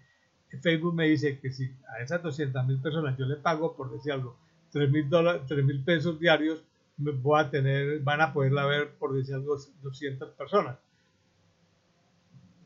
Facebook 0.62 0.95
me 0.95 1.09
dice 1.09 1.38
que 1.38 1.51
si 1.51 1.71
a 1.88 2.03
esas 2.03 2.23
200 2.23 2.67
mil 2.67 2.79
personas 2.79 3.19
yo 3.19 3.27
le 3.27 3.37
pago, 3.37 3.77
por 3.77 3.93
decir 3.93 4.12
algo, 4.12 4.37
3 4.72 4.90
mil 4.90 5.85
pesos 5.85 6.18
diarios, 6.18 6.62
voy 6.96 7.40
a 7.40 7.50
tener, 7.50 8.00
van 8.00 8.20
a 8.20 8.33
poderla 8.33 8.66
ver, 8.66 8.90
por 8.98 9.14
decir 9.14 9.35
algo, 9.35 9.57
200 9.83 10.31
personas 10.31 10.76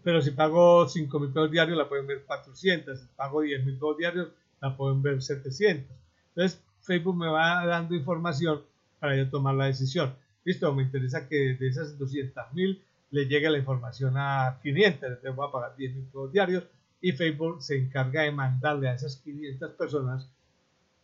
pero 0.03 0.21
si 0.21 0.33
pago 0.33 0.89
5 0.89 1.21
mil 1.21 1.31
pesos 1.31 1.51
diarios 1.51 1.79
la 1.79 1.89
pueden 1.89 2.07
ver 2.07 2.23
400, 2.23 2.99
si 2.99 3.07
pago 3.17 3.43
10 3.43 3.65
mil 3.65 3.75
pesos 3.75 3.97
diarios 3.97 4.29
la 4.61 4.77
pueden 4.77 5.03
ver 5.03 5.23
700. 5.23 5.87
Entonces 6.29 6.63
Facebook 6.81 7.17
me 7.17 7.29
va 7.29 7.65
dando 7.67 7.95
información 7.95 8.63
para 8.99 9.17
yo 9.17 9.29
tomar 9.31 9.55
la 9.55 9.67
decisión. 9.67 10.15
Listo, 10.45 10.75
me 10.75 10.83
interesa 10.83 11.29
que 11.29 11.55
de 11.55 11.69
esas 11.69 11.99
200 11.99 12.53
mil 12.53 12.83
le 13.11 13.27
llegue 13.27 13.51
la 13.51 13.59
información 13.59 14.15
a 14.17 14.59
500, 14.63 15.03
entonces 15.03 15.37
voy 15.37 15.49
a 15.49 15.53
pagar 15.53 15.77
10 15.77 15.95
mil 15.95 16.05
pesos 16.07 16.33
diarios 16.33 16.65
y 17.01 17.13
Facebook 17.13 17.63
se 17.63 17.77
encarga 17.77 18.23
de 18.23 18.33
mandarle 18.33 18.89
a 18.89 18.95
esas 18.95 19.17
500 19.17 19.71
personas 19.73 20.29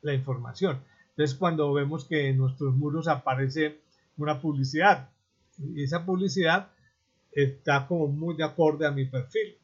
la 0.03 0.15
información. 0.15 0.79
Entonces 1.11 1.37
cuando 1.37 1.73
vemos 1.73 2.05
que 2.05 2.29
en 2.29 2.39
nuestros 2.39 2.75
muros 2.75 3.09
aparece 3.09 3.81
una 4.17 4.41
publicidad 4.41 5.11
y 5.59 5.83
esa 5.83 6.05
publicidad 6.05 6.69
está 7.33 7.87
como 7.87 8.09
muy 8.09 8.37
de 8.37 8.45
acorde 8.45 8.87
a 8.87 8.91
mi 8.91 9.05
perfil, 9.05 9.57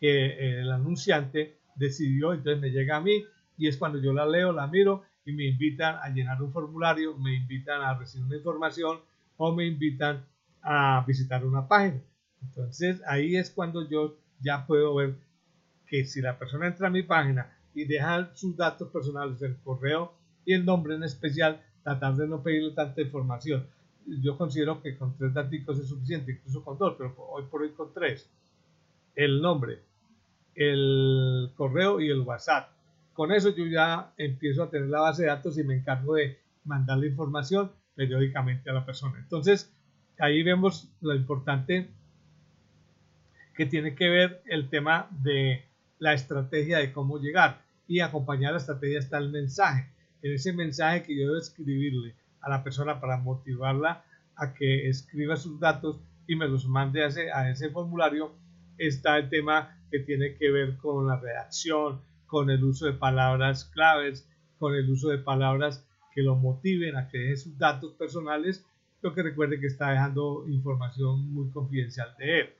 que 0.00 0.60
el 0.60 0.70
anunciante 0.72 1.58
decidió, 1.76 2.32
entonces 2.32 2.60
me 2.60 2.70
llega 2.70 2.96
a 2.96 3.00
mí 3.00 3.24
y 3.56 3.68
es 3.68 3.76
cuando 3.76 3.98
yo 3.98 4.12
la 4.12 4.26
leo, 4.26 4.52
la 4.52 4.66
miro 4.66 5.04
y 5.24 5.32
me 5.32 5.44
invitan 5.44 5.96
a 6.02 6.08
llenar 6.08 6.42
un 6.42 6.52
formulario, 6.52 7.16
me 7.16 7.34
invitan 7.34 7.80
a 7.82 7.96
recibir 7.96 8.26
una 8.26 8.36
información 8.36 9.00
o 9.36 9.54
me 9.54 9.66
invitan 9.66 10.24
a 10.62 11.04
visitar 11.06 11.44
una 11.44 11.68
página. 11.68 12.00
Entonces 12.42 13.00
ahí 13.06 13.36
es 13.36 13.50
cuando 13.50 13.88
yo 13.88 14.16
ya 14.40 14.66
puedo 14.66 14.94
ver 14.94 15.14
que 15.86 16.04
si 16.04 16.20
la 16.20 16.38
persona 16.38 16.66
entra 16.66 16.88
a 16.88 16.90
mi 16.90 17.02
página 17.02 17.54
y 17.74 17.84
deja 17.84 18.34
sus 18.34 18.56
datos 18.56 18.88
personales, 18.90 19.40
el 19.42 19.56
correo 19.58 20.12
y 20.44 20.54
el 20.54 20.64
nombre 20.64 20.94
en 20.94 21.04
especial, 21.04 21.60
tratar 21.82 22.14
de 22.16 22.28
no 22.28 22.42
pedirle 22.42 22.72
tanta 22.72 23.00
información 23.00 23.66
yo 24.06 24.36
considero 24.36 24.82
que 24.82 24.96
con 24.96 25.16
tres 25.16 25.32
datos 25.34 25.78
es 25.78 25.88
suficiente, 25.88 26.32
incluso 26.32 26.64
con 26.64 26.78
dos, 26.78 26.94
pero 26.96 27.14
hoy 27.30 27.44
por 27.50 27.62
hoy 27.62 27.70
con 27.70 27.92
tres. 27.92 28.28
El 29.14 29.40
nombre, 29.40 29.80
el 30.54 31.50
correo 31.56 32.00
y 32.00 32.10
el 32.10 32.20
WhatsApp. 32.20 32.70
Con 33.12 33.32
eso 33.32 33.54
yo 33.54 33.66
ya 33.66 34.12
empiezo 34.16 34.64
a 34.64 34.70
tener 34.70 34.88
la 34.88 35.00
base 35.00 35.22
de 35.22 35.28
datos 35.28 35.58
y 35.58 35.64
me 35.64 35.76
encargo 35.76 36.14
de 36.14 36.38
mandar 36.64 36.98
la 36.98 37.06
información 37.06 37.70
periódicamente 37.94 38.70
a 38.70 38.72
la 38.72 38.86
persona. 38.86 39.18
Entonces, 39.18 39.70
ahí 40.18 40.42
vemos 40.42 40.88
lo 41.00 41.14
importante 41.14 41.90
que 43.54 43.66
tiene 43.66 43.94
que 43.94 44.08
ver 44.08 44.42
el 44.46 44.70
tema 44.70 45.08
de 45.10 45.64
la 45.98 46.14
estrategia 46.14 46.78
de 46.78 46.92
cómo 46.92 47.18
llegar 47.18 47.61
y 47.86 48.00
acompañar 48.00 48.52
la 48.52 48.58
estrategia 48.58 48.98
está 48.98 49.18
el 49.18 49.30
mensaje. 49.30 49.90
En 50.22 50.32
ese 50.32 50.52
mensaje 50.52 51.02
que 51.02 51.16
yo 51.16 51.26
debo 51.26 51.38
escribirle 51.38 52.14
a 52.40 52.50
la 52.50 52.62
persona 52.62 53.00
para 53.00 53.16
motivarla 53.18 54.04
a 54.36 54.54
que 54.54 54.88
escriba 54.88 55.36
sus 55.36 55.58
datos 55.60 56.00
y 56.26 56.36
me 56.36 56.48
los 56.48 56.66
mande 56.66 57.02
a 57.02 57.08
ese, 57.08 57.30
a 57.32 57.50
ese 57.50 57.70
formulario, 57.70 58.32
está 58.78 59.18
el 59.18 59.28
tema 59.28 59.76
que 59.90 60.00
tiene 60.00 60.36
que 60.36 60.50
ver 60.50 60.76
con 60.76 61.06
la 61.06 61.18
redacción, 61.18 62.00
con 62.26 62.50
el 62.50 62.64
uso 62.64 62.86
de 62.86 62.92
palabras 62.94 63.64
claves, 63.66 64.28
con 64.58 64.74
el 64.74 64.88
uso 64.88 65.08
de 65.08 65.18
palabras 65.18 65.86
que 66.14 66.22
lo 66.22 66.36
motiven 66.36 66.96
a 66.96 67.08
que 67.08 67.18
deje 67.18 67.36
sus 67.36 67.58
datos 67.58 67.92
personales, 67.94 68.64
lo 69.02 69.14
que 69.14 69.22
recuerde 69.22 69.60
que 69.60 69.66
está 69.66 69.90
dejando 69.90 70.44
información 70.48 71.32
muy 71.32 71.50
confidencial 71.50 72.14
de 72.18 72.40
él. 72.40 72.50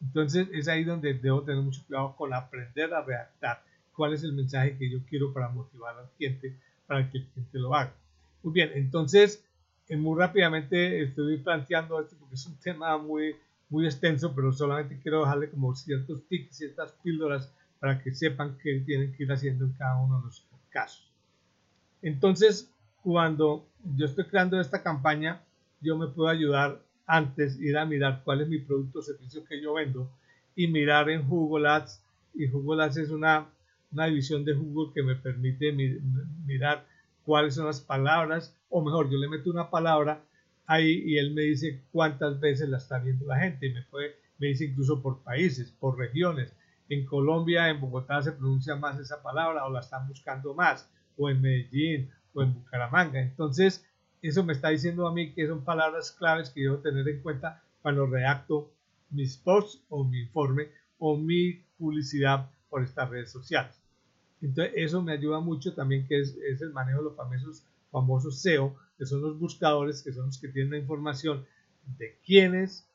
Entonces 0.00 0.48
es 0.52 0.68
ahí 0.68 0.84
donde 0.84 1.14
debo 1.14 1.42
tener 1.42 1.62
mucho 1.62 1.82
cuidado 1.86 2.16
con 2.16 2.34
aprender 2.34 2.92
a 2.92 3.02
redactar 3.02 3.62
cuál 3.94 4.14
es 4.14 4.22
el 4.24 4.32
mensaje 4.32 4.76
que 4.76 4.90
yo 4.90 4.98
quiero 5.08 5.32
para 5.32 5.48
motivar 5.48 5.96
al 5.98 6.08
cliente, 6.16 6.56
para 6.86 7.10
que 7.10 7.18
el 7.18 7.26
cliente 7.26 7.58
lo 7.58 7.74
haga. 7.74 7.94
Muy 8.42 8.52
bien, 8.52 8.70
entonces, 8.74 9.42
eh, 9.88 9.96
muy 9.96 10.18
rápidamente 10.18 11.02
estoy 11.02 11.38
planteando 11.38 12.00
esto 12.00 12.16
porque 12.18 12.34
es 12.34 12.46
un 12.46 12.56
tema 12.56 12.96
muy, 12.98 13.36
muy 13.68 13.86
extenso, 13.86 14.34
pero 14.34 14.52
solamente 14.52 14.98
quiero 15.02 15.20
dejarle 15.20 15.50
como 15.50 15.74
ciertos 15.74 16.22
tips, 16.28 16.56
ciertas 16.56 16.92
píldoras 17.02 17.50
para 17.80 18.02
que 18.02 18.14
sepan 18.14 18.56
qué 18.62 18.80
tienen 18.80 19.12
que 19.12 19.24
ir 19.24 19.32
haciendo 19.32 19.64
en 19.64 19.72
cada 19.72 19.96
uno 19.96 20.18
de 20.18 20.26
los 20.26 20.44
casos. 20.70 21.10
Entonces, 22.02 22.70
cuando 23.02 23.66
yo 23.96 24.06
estoy 24.06 24.24
creando 24.24 24.60
esta 24.60 24.82
campaña, 24.82 25.40
yo 25.80 25.96
me 25.96 26.06
puedo 26.06 26.28
ayudar 26.28 26.80
antes, 27.06 27.60
ir 27.60 27.76
a 27.76 27.84
mirar 27.84 28.22
cuál 28.24 28.40
es 28.40 28.48
mi 28.48 28.58
producto 28.58 28.98
o 28.98 29.02
servicio 29.02 29.44
que 29.44 29.60
yo 29.60 29.74
vendo 29.74 30.10
y 30.56 30.66
mirar 30.66 31.10
en 31.10 31.28
Google 31.28 31.68
Ads. 31.68 32.00
Y 32.34 32.46
Google 32.46 32.84
Ads 32.84 32.96
es 32.96 33.10
una, 33.10 33.46
una 33.94 34.06
división 34.06 34.44
de 34.44 34.52
Google 34.52 34.92
que 34.92 35.02
me 35.02 35.14
permite 35.14 35.72
mirar 36.44 36.84
cuáles 37.24 37.54
son 37.54 37.66
las 37.66 37.80
palabras, 37.80 38.54
o 38.68 38.84
mejor, 38.84 39.10
yo 39.10 39.18
le 39.18 39.28
meto 39.28 39.50
una 39.50 39.70
palabra 39.70 40.20
ahí 40.66 41.02
y 41.06 41.18
él 41.18 41.32
me 41.32 41.42
dice 41.42 41.82
cuántas 41.92 42.40
veces 42.40 42.68
la 42.68 42.78
está 42.78 42.98
viendo 42.98 43.26
la 43.26 43.38
gente 43.38 43.66
y 43.66 43.72
me, 43.72 43.82
puede, 43.82 44.16
me 44.38 44.48
dice 44.48 44.66
incluso 44.66 45.00
por 45.00 45.22
países, 45.22 45.70
por 45.70 45.96
regiones. 45.96 46.52
En 46.88 47.06
Colombia, 47.06 47.70
en 47.70 47.80
Bogotá 47.80 48.20
se 48.20 48.32
pronuncia 48.32 48.76
más 48.76 48.98
esa 48.98 49.22
palabra 49.22 49.64
o 49.64 49.70
la 49.70 49.80
están 49.80 50.06
buscando 50.08 50.54
más, 50.54 50.90
o 51.16 51.30
en 51.30 51.40
Medellín 51.40 52.10
o 52.34 52.42
en 52.42 52.52
Bucaramanga. 52.52 53.20
Entonces, 53.20 53.86
eso 54.20 54.44
me 54.44 54.52
está 54.52 54.70
diciendo 54.70 55.06
a 55.06 55.12
mí 55.12 55.32
que 55.32 55.46
son 55.46 55.64
palabras 55.64 56.12
claves 56.12 56.50
que 56.50 56.62
debo 56.62 56.78
tener 56.78 57.08
en 57.08 57.22
cuenta 57.22 57.62
cuando 57.80 58.06
redacto 58.06 58.72
mis 59.10 59.36
posts 59.36 59.82
o 59.88 60.04
mi 60.04 60.20
informe 60.22 60.68
o 60.98 61.16
mi 61.16 61.62
publicidad 61.78 62.50
por 62.68 62.82
estas 62.82 63.08
redes 63.08 63.30
sociales. 63.30 63.83
Entonces, 64.44 64.74
eso 64.76 65.02
me 65.02 65.12
ayuda 65.12 65.40
mucho 65.40 65.72
también, 65.74 66.06
que 66.06 66.20
es, 66.20 66.36
el 66.60 66.70
manejo 66.70 66.98
de 66.98 67.04
los 67.04 67.16
famosos, 67.16 67.64
famosos 67.90 68.42
SEO, 68.42 68.76
que 68.98 69.06
son 69.06 69.22
los 69.22 69.38
buscadores, 69.38 70.02
que 70.02 70.12
son 70.12 70.26
los 70.26 70.38
que 70.38 70.48
tienen 70.48 70.72
la 70.72 70.78
información 70.78 71.46
de 71.98 72.18
quiénes, 72.26 72.86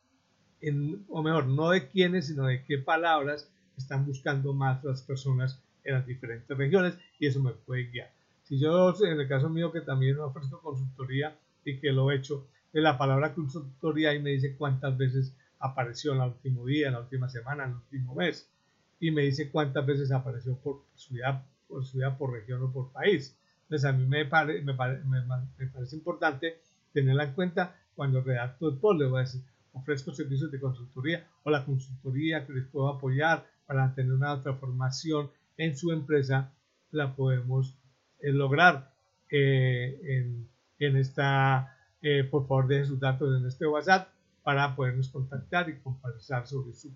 o 1.08 1.24
mejor, 1.24 1.48
no 1.48 1.72
de 1.72 1.88
quiénes, 1.88 2.28
sino 2.28 2.46
de 2.46 2.64
qué 2.66 2.78
palabras 2.78 3.50
están 3.76 4.06
buscando 4.06 4.54
más 4.54 4.84
las 4.84 5.02
personas 5.02 5.60
en 5.84 5.96
las 5.96 6.06
diferentes 6.06 6.56
regiones 6.56 6.96
y 7.18 7.26
eso 7.26 7.42
me 7.42 7.52
puede 7.52 7.86
guiar. 7.86 8.12
Si 8.44 8.60
yo, 8.60 8.94
en 9.04 9.20
el 9.20 9.28
caso 9.28 9.50
mío, 9.50 9.72
que 9.72 9.82
también 9.82 10.20
ofrezco 10.20 10.62
consultoría 10.62 11.36
y 11.66 11.80
que 11.80 11.92
lo 11.92 12.12
he 12.12 12.18
hecho, 12.18 12.46
de 12.72 12.82
la 12.82 13.00
palabra 13.00 13.34
consultoría 13.34 14.14
y 14.14 14.22
me 14.22 14.30
dice 14.30 14.56
cuántas 14.56 14.96
veces 14.96 15.34
apareció 15.58 16.14
en 16.14 16.22
el 16.22 16.30
último 16.30 16.66
día, 16.68 16.88
en 16.88 16.94
la 16.94 17.00
última 17.00 17.28
semana, 17.28 17.64
en 17.64 17.72
el 17.72 17.78
último 17.78 18.14
mes, 18.14 18.48
y 19.00 19.12
me 19.12 19.24
dice 19.24 19.50
cuántas 19.50 19.86
veces 19.86 20.12
apareció 20.12 20.58
por 20.58 20.84
ciudad, 20.96 21.46
por 21.68 21.86
ciudad, 21.86 22.18
por 22.18 22.34
región 22.34 22.62
o 22.64 22.72
por 22.72 22.92
país. 22.92 23.38
Entonces 23.64 23.90
a 23.90 23.94
mí 23.94 24.06
me, 24.06 24.26
me, 24.26 24.74
parece 24.74 25.96
importante 25.96 26.60
tenerla 26.92 27.26
en 27.26 27.34
cuenta 27.34 27.76
cuando 27.96 28.22
redacto 28.22 28.70
el 28.70 28.78
post. 28.78 29.00
Le 29.00 29.08
voy 29.08 29.20
a 29.20 29.22
decir, 29.22 29.42
ofrezco 29.74 30.12
servicios 30.12 30.52
de 30.52 30.60
consultoría 30.60 31.28
o 31.44 31.52
la 31.52 31.66
consultoría 31.66 32.46
que 32.46 32.54
les 32.54 32.66
puedo 32.68 32.90
apoyar 32.90 33.46
para 33.66 33.94
tener 33.94 34.12
una 34.12 34.34
otra 34.34 34.56
formación 34.56 35.30
en 35.58 35.78
su 35.78 35.92
empresa, 35.92 36.52
la 36.92 37.16
podemos 37.16 37.78
eh, 38.20 38.32
lograr 38.32 38.92
eh, 39.30 40.00
en, 40.04 40.50
en, 40.80 40.98
esta, 40.98 41.78
eh, 42.02 42.24
por 42.24 42.48
favor 42.48 42.68
dejen 42.68 42.88
sus 42.88 43.00
datos 43.00 43.40
en 43.40 43.46
este 43.46 43.68
WhatsApp 43.68 44.10
para 44.42 44.76
podernos 44.76 45.10
contactar 45.10 45.70
y 45.70 45.78
conversar 45.80 46.48
sobre 46.48 46.74
su, 46.74 46.92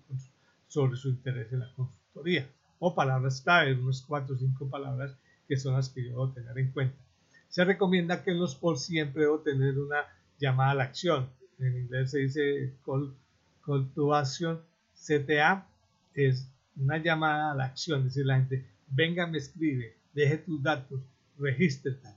sobre 0.74 0.96
su 0.96 1.08
interés 1.08 1.52
en 1.52 1.60
la 1.60 1.72
consultoría 1.76 2.48
o 2.80 2.96
palabras 2.96 3.40
clave, 3.42 3.74
unas 3.74 4.02
cuatro 4.02 4.34
o 4.34 4.38
cinco 4.38 4.68
palabras 4.68 5.16
que 5.46 5.56
son 5.56 5.74
las 5.74 5.88
que 5.88 6.02
yo 6.02 6.08
debo 6.10 6.30
tener 6.30 6.58
en 6.58 6.72
cuenta. 6.72 6.96
Se 7.48 7.64
recomienda 7.64 8.24
que 8.24 8.32
en 8.32 8.40
los 8.40 8.56
posts 8.56 8.86
siempre 8.86 9.22
debo 9.22 9.38
tener 9.38 9.78
una 9.78 10.02
llamada 10.40 10.72
a 10.72 10.74
la 10.74 10.84
acción. 10.84 11.28
En 11.60 11.76
inglés 11.78 12.10
se 12.10 12.18
dice 12.18 12.72
call, 12.84 13.14
to 13.94 14.14
action. 14.16 14.58
CTA 14.96 15.64
es 16.12 16.48
una 16.76 16.98
llamada 16.98 17.52
a 17.52 17.54
la 17.54 17.66
acción, 17.66 18.02
decir 18.02 18.26
la 18.26 18.36
gente, 18.38 18.66
venga, 18.88 19.28
me 19.28 19.38
escribe, 19.38 19.94
deje 20.12 20.38
tus 20.38 20.60
datos, 20.60 21.00
regístrate, 21.38 22.08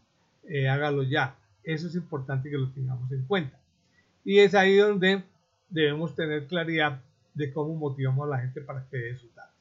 eh, 0.50 0.68
hágalo 0.68 1.04
ya. 1.04 1.36
Eso 1.64 1.88
es 1.88 1.94
importante 1.94 2.50
que 2.50 2.58
lo 2.58 2.72
tengamos 2.72 3.12
en 3.12 3.24
cuenta. 3.26 3.60
Y 4.26 4.40
es 4.40 4.56
ahí 4.56 4.78
donde 4.78 5.22
debemos 5.70 6.16
tener 6.16 6.48
claridad 6.48 7.04
de 7.38 7.54
cómo 7.54 7.76
motivamos 7.76 8.28
a 8.28 8.32
la 8.32 8.40
gente 8.40 8.62
para 8.62 8.86
que 8.90 8.98
dé 8.98 9.16
sus 9.16 9.34
datos. 9.36 9.54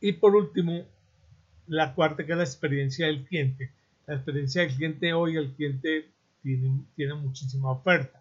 Y 0.00 0.12
por 0.12 0.36
último, 0.36 0.84
la 1.66 1.94
cuarta 1.94 2.26
que 2.26 2.32
es 2.32 2.38
la 2.38 2.44
experiencia 2.44 3.06
del 3.06 3.24
cliente. 3.24 3.72
La 4.06 4.16
experiencia 4.16 4.62
del 4.62 4.74
cliente 4.74 5.14
hoy, 5.14 5.36
el 5.36 5.52
cliente 5.52 6.10
tiene, 6.42 7.14
muchísima 7.14 7.70
oferta. 7.70 8.20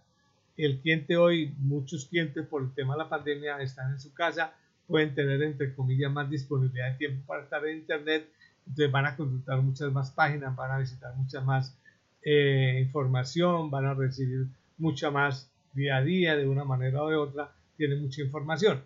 El 0.56 0.80
cliente 0.80 1.18
hoy, 1.18 1.54
muchos 1.58 2.06
clientes 2.06 2.46
por 2.46 2.62
el 2.62 2.74
tema 2.74 2.94
de 2.94 3.00
la 3.00 3.10
pandemia 3.10 3.62
están 3.62 3.92
en 3.92 4.00
su 4.00 4.14
casa, 4.14 4.54
pueden 4.88 5.14
tener 5.14 5.42
entre 5.42 5.74
comillas 5.74 6.12
más 6.12 6.30
disponibilidad 6.30 6.92
de 6.92 6.98
tiempo 6.98 7.26
para 7.26 7.44
estar 7.44 7.66
en 7.66 7.80
internet, 7.80 8.30
entonces 8.68 8.92
van 8.92 9.06
a 9.08 9.16
consultar 9.16 9.62
muchas 9.62 9.92
más 9.92 10.12
páginas, 10.12 10.56
van 10.56 10.72
a 10.72 10.78
visitar 10.78 11.16
mucha 11.16 11.42
más 11.42 11.76
eh, 12.22 12.80
información, 12.82 13.72
van 13.72 13.86
a 13.86 13.94
recibir 13.96 14.48
mucha 14.78 15.10
más 15.10 15.51
día 15.74 15.98
a 15.98 16.04
día 16.04 16.36
de 16.36 16.48
una 16.48 16.64
manera 16.64 17.04
o 17.04 17.10
de 17.10 17.16
otra, 17.16 17.54
tienen 17.78 18.02
mucha 18.02 18.22
información. 18.22 18.82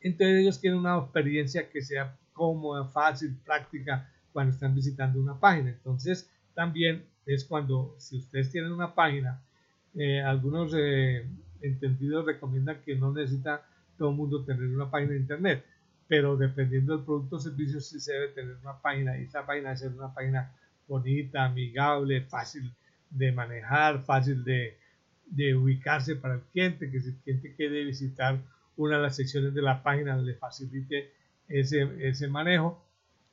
Entonces 0.00 0.40
ellos 0.40 0.58
quieren 0.58 0.80
una 0.80 0.98
experiencia 0.98 1.68
que 1.70 1.82
sea 1.82 2.16
cómoda, 2.32 2.84
fácil, 2.86 3.36
práctica 3.44 4.10
cuando 4.32 4.52
están 4.52 4.74
visitando 4.74 5.18
una 5.18 5.38
página. 5.38 5.70
Entonces, 5.70 6.30
también 6.54 7.06
es 7.24 7.44
cuando, 7.44 7.94
si 7.98 8.18
ustedes 8.18 8.50
tienen 8.50 8.72
una 8.72 8.94
página, 8.94 9.40
eh, 9.94 10.20
algunos 10.20 10.74
eh, 10.76 11.26
entendidos 11.62 12.26
recomiendan 12.26 12.82
que 12.84 12.96
no 12.96 13.12
necesita 13.12 13.62
todo 13.96 14.10
el 14.10 14.16
mundo 14.16 14.44
tener 14.44 14.68
una 14.68 14.90
página 14.90 15.12
de 15.12 15.18
internet, 15.18 15.64
pero 16.06 16.36
dependiendo 16.36 16.96
del 16.96 17.04
producto 17.06 17.36
o 17.36 17.40
servicio, 17.40 17.80
sí 17.80 17.98
se 18.00 18.12
debe 18.12 18.28
tener 18.28 18.56
una 18.56 18.78
página 18.80 19.16
y 19.16 19.22
esa 19.22 19.46
página 19.46 19.70
debe 19.70 19.78
ser 19.78 19.92
una 19.92 20.12
página 20.12 20.52
bonita, 20.86 21.44
amigable, 21.44 22.20
fácil 22.22 22.74
de 23.08 23.32
manejar, 23.32 24.04
fácil 24.04 24.44
de, 24.44 24.76
de 25.26 25.54
ubicarse 25.54 26.16
para 26.16 26.34
el 26.34 26.40
cliente, 26.52 26.90
que 26.90 27.00
si 27.00 27.08
el 27.08 27.16
cliente 27.16 27.54
quiere 27.54 27.84
visitar 27.84 28.40
una 28.76 28.96
de 28.96 29.02
las 29.02 29.16
secciones 29.16 29.54
de 29.54 29.62
la 29.62 29.82
página 29.82 30.16
le 30.16 30.34
facilite 30.34 31.12
ese, 31.48 31.88
ese 32.00 32.28
manejo. 32.28 32.84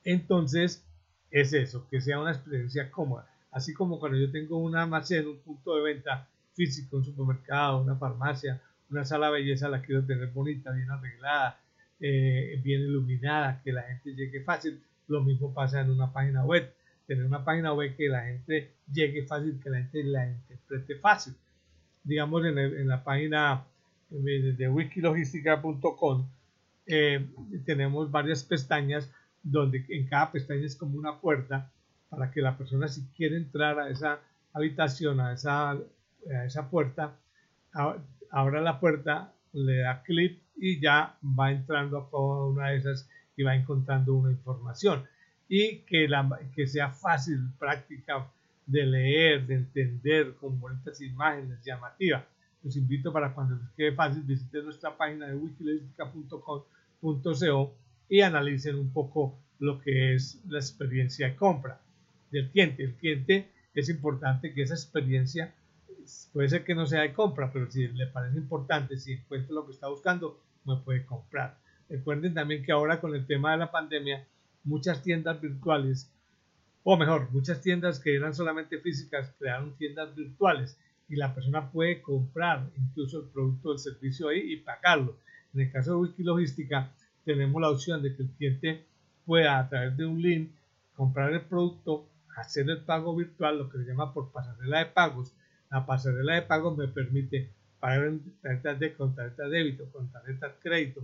Entonces, 0.03 0.85
es 1.29 1.53
eso, 1.53 1.87
que 1.89 2.01
sea 2.01 2.19
una 2.19 2.31
experiencia 2.31 2.91
cómoda. 2.91 3.27
Así 3.51 3.73
como 3.73 3.99
cuando 3.99 4.17
yo 4.17 4.31
tengo 4.31 4.57
un 4.57 4.75
almacén, 4.75 5.27
un 5.27 5.39
punto 5.39 5.75
de 5.75 5.81
venta 5.81 6.27
físico, 6.53 6.97
un 6.97 7.05
supermercado, 7.05 7.81
una 7.81 7.95
farmacia, 7.95 8.61
una 8.89 9.05
sala 9.05 9.27
de 9.27 9.33
belleza, 9.33 9.69
la 9.69 9.81
quiero 9.81 10.05
tener 10.05 10.27
bonita, 10.27 10.71
bien 10.71 10.89
arreglada, 10.89 11.59
eh, 11.99 12.59
bien 12.63 12.81
iluminada, 12.81 13.61
que 13.63 13.71
la 13.71 13.83
gente 13.83 14.13
llegue 14.13 14.41
fácil. 14.41 14.81
Lo 15.07 15.21
mismo 15.21 15.53
pasa 15.53 15.81
en 15.81 15.89
una 15.89 16.11
página 16.11 16.43
web. 16.45 16.73
Tener 17.07 17.25
una 17.25 17.43
página 17.43 17.73
web 17.73 17.95
que 17.95 18.07
la 18.07 18.23
gente 18.23 18.71
llegue 18.91 19.23
fácil, 19.23 19.59
que 19.61 19.69
la 19.69 19.77
gente 19.79 20.03
la 20.03 20.27
interprete 20.27 20.95
fácil. 20.95 21.35
Digamos, 22.03 22.45
en, 22.45 22.87
la 22.87 23.03
página 23.03 23.63
de 24.09 24.69
wikilogistica.com 24.69 26.27
eh, 26.87 27.25
tenemos 27.65 28.11
varias 28.11 28.43
pestañas 28.43 29.09
donde 29.43 29.85
en 29.89 30.07
cada 30.07 30.31
pestaña 30.31 30.65
es 30.65 30.75
como 30.75 30.97
una 30.97 31.19
puerta 31.19 31.71
para 32.09 32.31
que 32.31 32.41
la 32.41 32.57
persona 32.57 32.87
si 32.87 33.05
quiere 33.15 33.37
entrar 33.37 33.79
a 33.79 33.89
esa 33.89 34.19
habitación, 34.53 35.19
a 35.19 35.33
esa, 35.33 35.71
a 35.71 36.45
esa 36.45 36.69
puerta, 36.69 37.15
abra 38.29 38.61
la 38.61 38.79
puerta, 38.79 39.33
le 39.53 39.77
da 39.77 40.03
clic 40.03 40.41
y 40.57 40.79
ya 40.79 41.17
va 41.23 41.51
entrando 41.51 41.97
a 41.97 42.11
cada 42.11 42.45
una 42.45 42.69
de 42.69 42.77
esas 42.77 43.09
y 43.37 43.43
va 43.43 43.55
encontrando 43.55 44.13
una 44.15 44.31
información. 44.31 45.05
Y 45.47 45.79
que 45.79 46.67
sea 46.67 46.89
fácil, 46.91 47.39
práctica 47.57 48.27
de 48.65 48.85
leer, 48.85 49.47
de 49.47 49.55
entender, 49.55 50.35
con 50.35 50.59
bonitas 50.59 51.01
imágenes, 51.01 51.63
llamativas 51.63 52.23
los 52.63 52.75
invito 52.75 53.11
para 53.11 53.33
cuando 53.33 53.55
les 53.55 53.69
quede 53.71 53.93
fácil 53.93 54.21
visiten 54.23 54.65
nuestra 54.65 54.95
página 54.95 55.25
de 55.27 55.33
wikilogistica.com.co 55.35 57.75
y 58.07 58.21
analicen 58.21 58.75
un 58.75 58.93
poco 58.93 59.39
lo 59.59 59.81
que 59.81 60.13
es 60.13 60.39
la 60.47 60.59
experiencia 60.59 61.29
de 61.29 61.35
compra 61.35 61.81
del 62.29 62.51
cliente. 62.51 62.83
El 62.83 62.93
cliente 62.95 63.49
es 63.73 63.89
importante 63.89 64.53
que 64.53 64.61
esa 64.61 64.75
experiencia 64.75 65.55
puede 66.33 66.49
ser 66.49 66.63
que 66.63 66.75
no 66.75 66.85
sea 66.85 67.01
de 67.01 67.13
compra, 67.13 67.51
pero 67.51 67.71
si 67.71 67.87
le 67.87 68.05
parece 68.07 68.37
importante, 68.37 68.97
si 68.97 69.13
encuentra 69.13 69.55
lo 69.55 69.65
que 69.65 69.71
está 69.71 69.87
buscando, 69.87 70.39
me 70.65 70.75
puede 70.77 71.03
comprar. 71.05 71.57
Recuerden 71.89 72.33
también 72.33 72.63
que 72.63 72.71
ahora 72.71 73.01
con 73.01 73.15
el 73.15 73.25
tema 73.25 73.53
de 73.53 73.57
la 73.57 73.71
pandemia, 73.71 74.23
muchas 74.63 75.01
tiendas 75.01 75.41
virtuales, 75.41 76.11
o 76.83 76.97
mejor, 76.97 77.29
muchas 77.31 77.61
tiendas 77.61 77.99
que 77.99 78.15
eran 78.15 78.33
solamente 78.33 78.79
físicas, 78.79 79.33
crearon 79.37 79.77
tiendas 79.77 80.15
virtuales 80.15 80.77
y 81.09 81.15
la 81.15 81.35
persona 81.35 81.69
puede 81.71 82.01
comprar 82.01 82.69
incluso 82.77 83.19
el 83.19 83.27
producto 83.27 83.69
o 83.69 83.73
el 83.73 83.79
servicio 83.79 84.29
ahí 84.29 84.53
y 84.53 84.57
pagarlo. 84.57 85.17
En 85.53 85.61
el 85.61 85.71
caso 85.71 85.91
de 85.91 85.97
Wikilogística 85.97 86.91
tenemos 87.25 87.61
la 87.61 87.69
opción 87.69 88.01
de 88.01 88.15
que 88.15 88.23
el 88.23 88.29
cliente 88.29 88.85
pueda 89.25 89.59
a 89.59 89.69
través 89.69 89.95
de 89.97 90.05
un 90.05 90.21
link 90.21 90.51
comprar 90.95 91.33
el 91.33 91.41
producto, 91.41 92.07
hacer 92.35 92.69
el 92.69 92.79
pago 92.79 93.15
virtual, 93.15 93.59
lo 93.59 93.69
que 93.69 93.77
se 93.79 93.85
llama 93.85 94.13
por 94.13 94.31
pasarela 94.31 94.79
de 94.79 94.85
pagos. 94.87 95.33
La 95.69 95.85
pasarela 95.85 96.35
de 96.35 96.41
pagos 96.43 96.77
me 96.77 96.87
permite 96.87 97.49
pagar 97.79 98.05
en 98.05 98.21
tarjetas 98.41 98.79
de 98.79 98.93
con 98.93 99.15
de 99.15 99.49
débito, 99.49 99.85
con 99.91 100.11
tarjeta 100.11 100.47
de 100.47 100.53
crédito, 100.61 101.01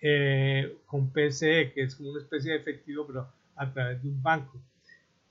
eh, 0.00 0.76
con 0.86 1.10
PCE, 1.10 1.72
que 1.72 1.82
es 1.82 1.94
como 1.94 2.10
una 2.10 2.20
especie 2.20 2.52
de 2.52 2.58
efectivo, 2.58 3.06
pero 3.06 3.28
a 3.56 3.72
través 3.72 4.02
de 4.02 4.08
un 4.08 4.22
banco. 4.22 4.60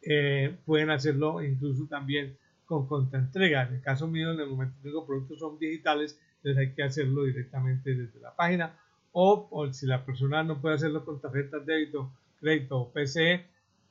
Eh, 0.02 0.56
pueden 0.66 0.90
hacerlo 0.90 1.44
incluso 1.44 1.86
también 1.88 2.38
con 2.66 2.88
contraentrega. 2.88 3.64
En 3.64 3.76
el 3.76 3.82
caso 3.82 4.08
mío, 4.08 4.32
en 4.32 4.40
el 4.40 4.48
momento 4.48 4.78
que 4.82 4.90
los 4.90 5.06
productos 5.06 5.40
son 5.40 5.58
digitales, 5.60 6.20
entonces 6.38 6.58
hay 6.58 6.74
que 6.74 6.84
hacerlo 6.84 7.24
directamente 7.24 7.96
desde 7.96 8.20
la 8.20 8.36
página 8.36 8.76
o, 9.12 9.68
si 9.72 9.86
la 9.86 10.06
persona 10.06 10.44
no 10.44 10.62
puede 10.62 10.76
hacerlo 10.76 11.04
con 11.04 11.20
tarjetas 11.20 11.66
de 11.66 11.74
débito, 11.74 12.12
crédito 12.40 12.80
o 12.80 12.92
PCE, 12.92 13.46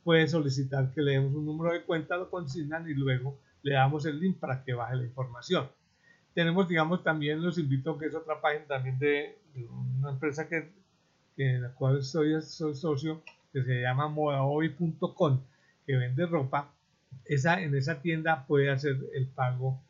puede 0.05 0.29
solicitar 0.29 0.93
que 0.95 1.03
le 1.03 1.13
demos 1.13 1.35
un 1.35 1.45
número 1.45 1.73
de 1.73 1.83
cuenta, 1.83 2.17
lo 2.17 2.31
consignan 2.31 2.89
y 2.89 2.95
luego 2.95 3.39
le 3.63 3.75
damos 3.75 4.07
el 4.07 4.21
link 4.21 4.39
para 4.39 4.65
que 4.65 4.73
baje 4.73 4.97
la 4.97 5.05
información. 5.05 5.69
Tenemos, 6.35 6.69
digamos, 6.69 7.03
también 7.03 7.43
los 7.43 7.59
invito, 7.59 7.99
que 7.99 8.07
es 8.07 8.15
otra 8.15 8.41
página 8.41 8.65
también 8.67 8.99
de, 8.99 9.39
una 9.99 10.11
empresa 10.11 10.49
que, 10.49 10.71
en 11.37 11.63
la 11.63 11.75
cual 11.75 12.03
soy, 12.03 12.41
soy 12.43 12.75
socio, 12.75 13.23
que 13.53 13.63
se 13.65 13.83
llama 13.83 14.09
modahoy.com, 14.09 15.41
que 15.89 15.97
vende 15.97 16.27
ropa 16.27 16.71
esa, 17.25 17.63
en 17.63 17.75
esa 17.75 18.03
tienda 18.03 18.45
puede 18.47 18.71
hacer 18.71 18.99
el 19.15 19.27
pago, 19.27 19.81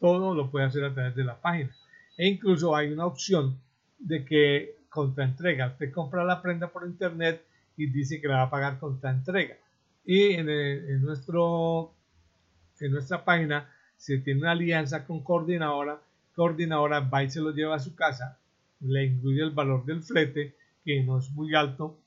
todo 0.00 0.34
lo 0.34 0.50
puede 0.50 0.66
hacer 0.66 0.84
a 0.84 0.92
través 0.92 1.14
de 1.14 1.22
la 1.22 1.40
página. 1.40 1.70
E 2.18 2.26
incluso 2.26 2.74
hay 2.74 2.92
una 2.92 3.06
opción 3.06 3.56
de 4.00 4.24
que 4.24 4.74
contra 4.88 5.24
entrega, 5.24 5.68
usted 5.68 5.92
compra 5.92 6.24
la 6.24 6.42
prenda 6.42 6.66
por 6.68 6.84
internet 6.84 7.44
y 7.76 7.86
dice 7.86 8.20
que 8.20 8.26
la 8.26 8.38
va 8.38 8.42
a 8.42 8.50
pagar 8.50 8.78
contra 8.80 9.10
entrega. 9.10 9.56
Y 10.04 10.34
en, 10.34 11.00
nuestro, 11.00 11.92
en 12.80 12.90
nuestra 12.90 13.24
página 13.24 13.70
se 13.96 14.18
tiene 14.18 14.40
una 14.40 14.50
alianza 14.50 15.04
con 15.06 15.22
coordinadora, 15.22 16.00
coordinadora 16.34 16.98
va 16.98 17.22
y 17.22 17.30
se 17.30 17.40
lo 17.40 17.52
lleva 17.52 17.76
a 17.76 17.80
su 17.80 17.94
casa, 17.94 18.36
le 18.80 19.04
incluye 19.04 19.42
el 19.42 19.52
valor 19.52 19.84
del 19.84 20.02
flete 20.02 20.56
que 20.84 21.04
no 21.04 21.18
es 21.18 21.30
muy 21.30 21.54
alto, 21.54 21.98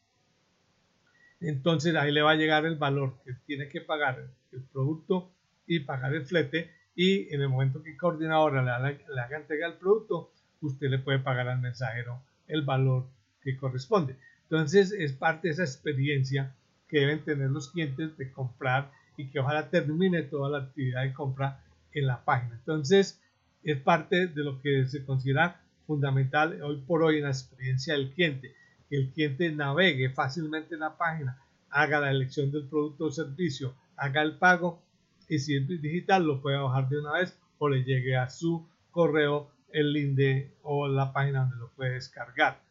entonces 1.40 1.96
ahí 1.96 2.12
le 2.12 2.22
va 2.22 2.32
a 2.32 2.36
llegar 2.36 2.66
el 2.66 2.76
valor 2.76 3.16
que 3.24 3.34
tiene 3.46 3.70
que 3.70 3.82
pagar 3.82 4.30
el 4.52 4.62
producto 4.64 5.32
y 5.66 5.82
pagar 5.82 6.14
el 6.14 6.26
flete 6.26 6.72
y 6.96 7.34
en 7.34 7.42
el 7.42 7.50
momento 7.50 7.84
que 7.84 7.92
el 7.92 7.98
coordinador 7.98 8.54
le, 8.54 8.72
haga 8.72 9.38
entrega 9.38 9.68
el 9.68 9.74
producto, 9.74 10.32
usted 10.62 10.90
le 10.90 10.98
puede 10.98 11.20
pagar 11.20 11.48
al 11.48 11.60
mensajero 11.60 12.24
el 12.48 12.64
valor 12.64 13.08
que 13.42 13.56
corresponde. 13.56 14.16
Entonces 14.44 14.92
es 14.92 15.14
parte 15.14 15.48
de 15.48 15.54
esa 15.54 15.64
experiencia 15.64 16.56
que 16.88 17.02
deben 17.02 17.24
tener 17.24 17.52
los 17.52 17.72
clientes 17.72 18.18
de 18.18 18.32
comprar 18.32 18.92
y 19.16 19.30
que 19.30 19.40
ojalá 19.40 19.70
termine 19.70 20.24
toda 20.24 20.50
la 20.50 20.66
actividad 20.66 21.04
de 21.04 21.14
compra 21.14 21.64
en 21.92 22.08
la 22.08 22.24
página. 22.24 22.56
Entonces 22.56 23.22
es 23.64 23.80
parte 23.80 24.28
de 24.28 24.44
lo 24.44 24.60
que 24.62 24.88
se 24.88 25.06
considera 25.06 25.62
fundamental 25.86 26.62
hoy 26.62 26.82
por 26.88 27.04
hoy 27.04 27.18
en 27.18 27.26
la 27.26 27.30
experiencia 27.30 27.94
del 27.94 28.12
cliente. 28.12 28.56
Que 28.90 28.98
el 28.98 29.10
cliente 29.10 29.52
navegue 29.52 30.10
fácilmente 30.10 30.76
en 30.76 30.82
la 30.82 30.98
página, 30.98 31.42
haga 31.70 32.00
la 32.00 32.12
elección 32.12 32.52
del 32.52 32.68
producto 32.68 33.06
o 33.06 33.12
servicio, 33.12 33.74
haga 33.96 34.22
el 34.22 34.38
pago 34.38 34.82
y 35.28 35.40
si 35.40 35.56
es 35.56 35.68
digital 35.68 36.26
lo 36.26 36.42
puede 36.42 36.58
bajar 36.58 36.88
de 36.88 37.00
una 37.00 37.14
vez 37.14 37.38
o 37.58 37.70
le 37.70 37.84
llegue 37.84 38.16
a 38.16 38.30
su 38.30 38.66
correo 38.92 39.50
el 39.74 39.94
link 39.94 40.16
de, 40.16 40.52
o 40.64 40.88
la 40.88 41.12
página 41.12 41.42
donde 41.42 41.58
lo 41.58 41.70
puede 41.72 41.94
descargar. 41.94 42.62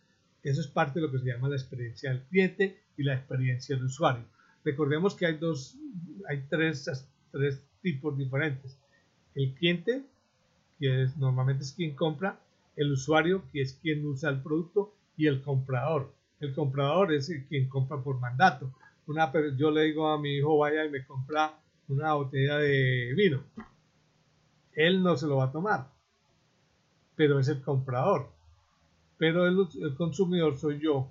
Eso 0.42 0.60
es 0.60 0.68
parte 0.68 1.00
de 1.00 1.06
lo 1.06 1.12
que 1.12 1.18
se 1.18 1.26
llama 1.26 1.48
la 1.48 1.56
experiencia 1.56 2.10
del 2.10 2.22
cliente 2.22 2.80
y 2.96 3.02
la 3.02 3.14
experiencia 3.14 3.76
del 3.76 3.86
usuario. 3.86 4.24
Recordemos 4.64 5.14
que 5.14 5.26
hay 5.26 5.36
dos, 5.36 5.76
hay 6.28 6.44
tres, 6.48 6.88
tres 7.30 7.62
tipos 7.82 8.16
diferentes. 8.16 8.78
El 9.34 9.52
cliente, 9.54 10.04
que 10.78 11.02
es, 11.02 11.16
normalmente 11.16 11.64
es 11.64 11.72
quien 11.72 11.94
compra, 11.94 12.40
el 12.76 12.92
usuario, 12.92 13.42
que 13.52 13.62
es 13.62 13.74
quien 13.74 14.06
usa 14.06 14.30
el 14.30 14.40
producto, 14.40 14.94
y 15.16 15.26
el 15.26 15.42
comprador. 15.42 16.12
El 16.40 16.54
comprador 16.54 17.12
es 17.12 17.32
quien 17.48 17.68
compra 17.68 18.02
por 18.02 18.20
mandato. 18.20 18.72
Una, 19.06 19.32
yo 19.56 19.70
le 19.70 19.82
digo 19.82 20.08
a 20.08 20.20
mi 20.20 20.36
hijo, 20.36 20.58
vaya 20.58 20.84
y 20.84 20.90
me 20.90 21.06
compra 21.06 21.58
una 21.88 22.14
botella 22.14 22.58
de 22.58 23.14
vino. 23.14 23.42
Él 24.72 25.02
no 25.02 25.16
se 25.16 25.26
lo 25.26 25.36
va 25.36 25.44
a 25.44 25.52
tomar, 25.52 25.88
pero 27.14 27.38
es 27.38 27.48
el 27.48 27.62
comprador. 27.62 28.30
Pero 29.16 29.46
el, 29.46 29.94
consumidor 29.96 30.58
soy 30.58 30.78
yo 30.78 31.10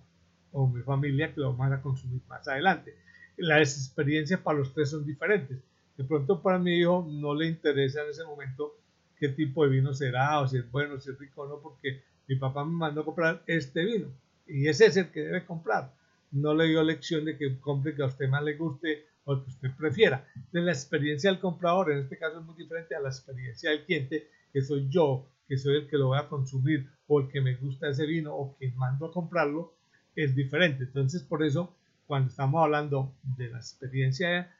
o 0.51 0.67
mi 0.67 0.81
familia 0.83 1.33
que 1.33 1.41
lo 1.41 1.55
van 1.55 1.73
a 1.73 1.81
consumir 1.81 2.21
más 2.27 2.47
adelante. 2.47 2.95
Las 3.37 3.75
experiencias 3.75 4.39
para 4.41 4.59
los 4.59 4.73
tres 4.73 4.91
son 4.91 5.05
diferentes. 5.05 5.57
De 5.97 6.03
pronto 6.03 6.41
para 6.41 6.59
mi 6.59 6.77
hijo 6.77 7.07
no 7.09 7.33
le 7.33 7.47
interesa 7.47 8.03
en 8.03 8.09
ese 8.09 8.23
momento 8.23 8.77
qué 9.17 9.29
tipo 9.29 9.63
de 9.63 9.71
vino 9.71 9.93
será 9.93 10.41
o 10.41 10.47
si 10.47 10.57
es 10.57 10.69
bueno, 10.69 10.99
si 10.99 11.09
es 11.09 11.17
rico 11.17 11.41
o 11.41 11.47
no, 11.47 11.59
porque 11.59 12.03
mi 12.27 12.35
papá 12.37 12.65
me 12.65 12.73
mandó 12.73 13.01
a 13.01 13.05
comprar 13.05 13.43
este 13.47 13.83
vino 13.83 14.07
y 14.47 14.67
ese 14.67 14.85
es 14.85 14.97
el 14.97 15.11
que 15.11 15.21
debe 15.21 15.45
comprar. 15.45 15.93
No 16.31 16.53
le 16.53 16.67
dio 16.67 16.83
lección 16.83 17.25
de 17.25 17.37
que 17.37 17.59
compre 17.59 17.95
que 17.95 18.03
a 18.03 18.07
usted 18.07 18.29
más 18.29 18.43
le 18.43 18.55
guste 18.55 19.05
o 19.23 19.41
que 19.41 19.49
usted 19.49 19.71
prefiera. 19.75 20.27
Entonces, 20.35 20.63
la 20.63 20.71
experiencia 20.71 21.31
del 21.31 21.39
comprador 21.39 21.91
en 21.91 21.99
este 21.99 22.17
caso 22.17 22.39
es 22.39 22.45
muy 22.45 22.55
diferente 22.55 22.95
a 22.95 22.99
la 22.99 23.09
experiencia 23.09 23.71
del 23.71 23.85
cliente, 23.85 24.29
que 24.53 24.61
soy 24.61 24.87
yo, 24.89 25.27
que 25.47 25.57
soy 25.57 25.77
el 25.77 25.87
que 25.87 25.97
lo 25.97 26.07
voy 26.07 26.19
a 26.19 26.27
consumir 26.27 26.87
o 27.07 27.21
el 27.21 27.29
que 27.29 27.41
me 27.41 27.55
gusta 27.55 27.89
ese 27.89 28.05
vino 28.05 28.35
o 28.35 28.55
que 28.57 28.71
mando 28.71 29.07
a 29.07 29.11
comprarlo, 29.11 29.73
es 30.15 30.35
diferente. 30.35 30.83
Entonces, 30.83 31.23
por 31.23 31.43
eso, 31.43 31.75
cuando 32.05 32.29
estamos 32.29 32.63
hablando 32.63 33.13
de 33.37 33.49
la 33.49 33.57
experiencia 33.57 34.51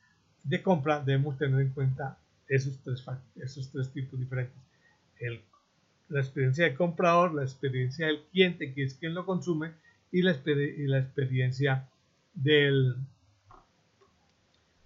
de 0.43 0.61
compra, 0.61 0.99
debemos 0.99 1.37
tener 1.37 1.61
en 1.61 1.69
cuenta 1.69 2.17
esos 2.47 2.79
tres, 2.79 3.03
esos 3.35 3.71
tres 3.71 3.91
tipos 3.91 4.19
diferentes. 4.19 4.57
El, 5.19 5.41
la 6.09 6.19
experiencia 6.19 6.65
del 6.65 6.75
comprador, 6.75 7.33
la 7.33 7.43
experiencia 7.43 8.07
del 8.07 8.23
cliente, 8.31 8.73
que 8.73 8.83
es 8.83 8.93
quien 8.95 9.13
lo 9.13 9.25
consume, 9.25 9.71
y 10.11 10.21
la, 10.21 10.31
experiencia 10.31 11.89
del, 12.33 12.95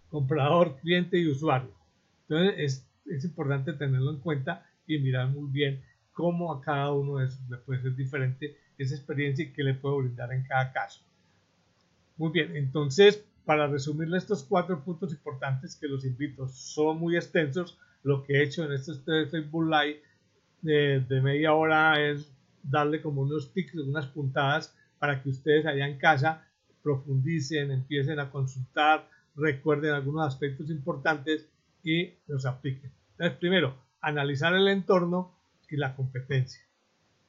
comprador, 0.09 0.77
cliente 0.81 1.17
y 1.17 1.27
usuario. 1.27 1.71
Entonces 2.27 2.85
es, 3.05 3.25
importante 3.25 3.73
tenerlo 3.73 4.11
en 4.11 4.19
cuenta 4.19 4.65
y 4.87 4.97
mirar 4.99 5.29
muy 5.29 5.49
bien 5.51 5.81
cómo 6.13 6.51
a 6.51 6.61
cada 6.61 6.91
uno 6.93 7.17
de 7.17 7.27
esos 7.27 7.49
le 7.49 7.57
puede 7.57 7.81
ser 7.81 7.95
diferente 7.95 8.57
esa 8.77 8.95
experiencia 8.95 9.45
y 9.45 9.51
qué 9.51 9.63
le 9.63 9.73
puedo 9.73 9.97
brindar 9.97 10.31
en 10.33 10.43
cada 10.43 10.71
caso. 10.71 11.01
Muy 12.17 12.31
bien, 12.31 12.55
entonces 12.55 13.23
para 13.45 13.67
resumirle 13.67 14.17
estos 14.17 14.43
cuatro 14.43 14.83
puntos 14.83 15.11
importantes 15.11 15.75
que 15.75 15.87
los 15.87 16.05
invito, 16.05 16.47
son 16.49 16.99
muy 16.99 17.15
extensos, 17.15 17.79
lo 18.03 18.23
que 18.23 18.33
he 18.33 18.43
hecho 18.43 18.63
en 18.63 18.73
estos 18.73 19.03
tres 19.03 19.31
Facebook 19.31 19.65
Live 19.65 20.01
de, 20.61 21.21
media 21.21 21.53
hora 21.53 22.01
es 22.01 22.31
darle 22.63 23.01
como 23.01 23.21
unos 23.21 23.53
tics, 23.53 23.75
unas 23.75 24.07
puntadas 24.07 24.75
para 24.97 25.21
que 25.21 25.29
ustedes 25.29 25.65
allá 25.65 25.87
en 25.87 25.97
casa 25.97 26.45
profundicen, 26.83 27.71
empiecen 27.71 28.19
a 28.19 28.31
consultar, 28.31 29.07
recuerden 29.35 29.93
algunos 29.93 30.27
aspectos 30.27 30.69
importantes 30.69 31.47
y 31.83 32.13
los 32.27 32.45
apliquen. 32.45 32.91
Entonces, 33.11 33.37
primero, 33.37 33.75
analizar 34.01 34.53
el 34.53 34.67
entorno 34.67 35.35
y 35.69 35.77
la 35.77 35.95
competencia. 35.95 36.61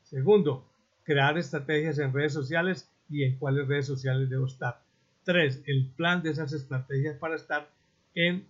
Segundo, 0.02 0.68
crear 1.04 1.38
estrategias 1.38 1.98
en 1.98 2.12
redes 2.12 2.32
sociales 2.32 2.90
y 3.08 3.24
en 3.24 3.36
cuáles 3.38 3.68
redes 3.68 3.86
sociales 3.86 4.30
debo 4.30 4.46
estar. 4.46 4.82
Tres, 5.24 5.62
el 5.66 5.86
plan 5.96 6.22
de 6.22 6.30
esas 6.30 6.52
estrategias 6.52 7.16
para 7.16 7.36
estar 7.36 7.68
en, 8.14 8.46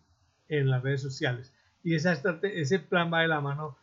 en 0.49 0.71
las 0.71 0.83
redes 0.83 1.03
sociales. 1.03 1.53
Y 1.83 1.95
esa 1.95 2.13
ese 2.43 2.79
plan 2.79 3.13
va 3.13 3.23
de 3.23 3.29
la 3.29 3.41
mano, 3.41 3.77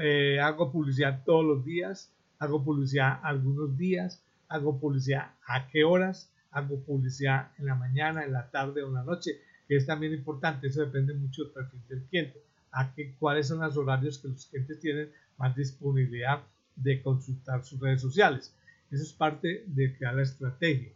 eh, 0.00 0.40
hago 0.40 0.72
publicidad 0.72 1.22
todos 1.24 1.44
los 1.44 1.64
días, 1.64 2.10
hago 2.38 2.64
publicidad 2.64 3.20
algunos 3.22 3.76
días, 3.76 4.22
hago 4.48 4.78
publicidad 4.78 5.32
a 5.46 5.68
qué 5.68 5.84
horas, 5.84 6.30
hago 6.50 6.80
publicidad 6.80 7.52
en 7.58 7.66
la 7.66 7.74
mañana, 7.74 8.24
en 8.24 8.32
la 8.32 8.50
tarde 8.50 8.82
o 8.82 8.88
en 8.88 8.94
la 8.94 9.04
noche, 9.04 9.40
que 9.66 9.76
es 9.76 9.86
también 9.86 10.14
importante, 10.14 10.68
eso 10.68 10.80
depende 10.80 11.12
mucho 11.14 11.44
del 11.44 11.52
perfil 11.52 11.80
del 11.88 12.02
cliente, 12.04 12.42
a 12.72 12.94
qué, 12.94 13.14
cuáles 13.18 13.48
son 13.48 13.60
los 13.60 13.76
horarios 13.76 14.18
que 14.18 14.28
los 14.28 14.46
clientes 14.46 14.80
tienen 14.80 15.10
más 15.36 15.54
disponibilidad 15.54 16.42
de 16.76 17.02
consultar 17.02 17.64
sus 17.64 17.78
redes 17.80 18.00
sociales. 18.00 18.54
Eso 18.90 19.02
es 19.02 19.12
parte 19.12 19.64
de 19.66 19.96
crear 19.96 20.14
la 20.14 20.22
estrategia. 20.22 20.92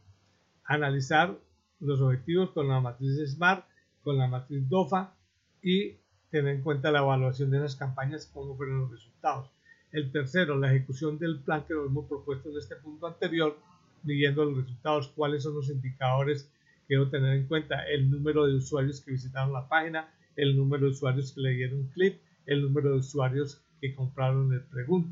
Analizar 0.65 1.37
los 1.81 2.01
objetivos 2.01 2.51
con 2.51 2.69
la 2.69 2.81
matriz 2.81 3.19
SMART, 3.33 3.67
con 4.03 4.17
la 4.17 4.29
matriz 4.29 4.67
DOFA 4.69 5.15
y 5.63 5.97
tener 6.33 6.57
en 6.57 6.62
cuenta 6.62 6.90
la 6.90 7.01
evaluación 7.01 7.51
de 7.51 7.61
las 7.61 7.77
campañas, 7.77 8.29
cómo 8.33 8.57
fueron 8.57 8.81
los 8.81 8.90
resultados. 8.90 9.51
El 9.92 10.11
tercero, 10.11 10.59
la 10.59 10.73
ejecución 10.73 11.18
del 11.18 11.38
plan 11.40 11.64
que 11.68 11.75
nos 11.75 11.87
hemos 11.87 12.07
propuesto 12.07 12.49
en 12.51 12.57
este 12.57 12.75
punto 12.77 13.07
anterior 13.07 13.59
midiendo 14.03 14.47
los 14.47 14.64
resultados, 14.64 15.09
cuáles 15.14 15.42
son 15.42 15.55
los 15.55 15.68
indicadores 15.68 16.51
que 16.88 16.95
debo 16.95 17.11
tener 17.11 17.37
en 17.37 17.47
cuenta, 17.47 17.85
el 17.85 18.11
número 18.11 18.47
de 18.47 18.55
usuarios 18.55 19.03
que 19.03 19.12
visitaron 19.12 19.53
la 19.53 19.68
página, 19.68 20.09
el 20.35 20.57
número 20.57 20.87
de 20.87 20.92
usuarios 20.92 21.33
que 21.33 21.42
leyeron 21.42 21.88
clip, 21.88 22.18
el 22.47 22.62
número 22.62 22.92
de 22.92 22.97
usuarios 22.97 23.61
que 23.83 23.95
compraron 23.95 24.53
el, 24.53 24.64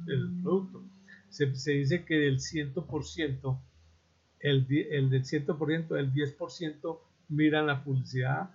el 0.09 0.43
producto. 0.43 0.83
Se, 1.29 1.47
dice 1.47 2.05
que 2.07 2.15
del 2.15 2.39
100%, 2.39 3.61
el, 4.41 4.67
el 4.91 5.11
del 5.11 5.23
100%, 5.23 5.99
el 5.99 6.13
10% 6.13 6.99
miran 7.29 7.67
la 7.67 7.85
publicidad 7.85 8.51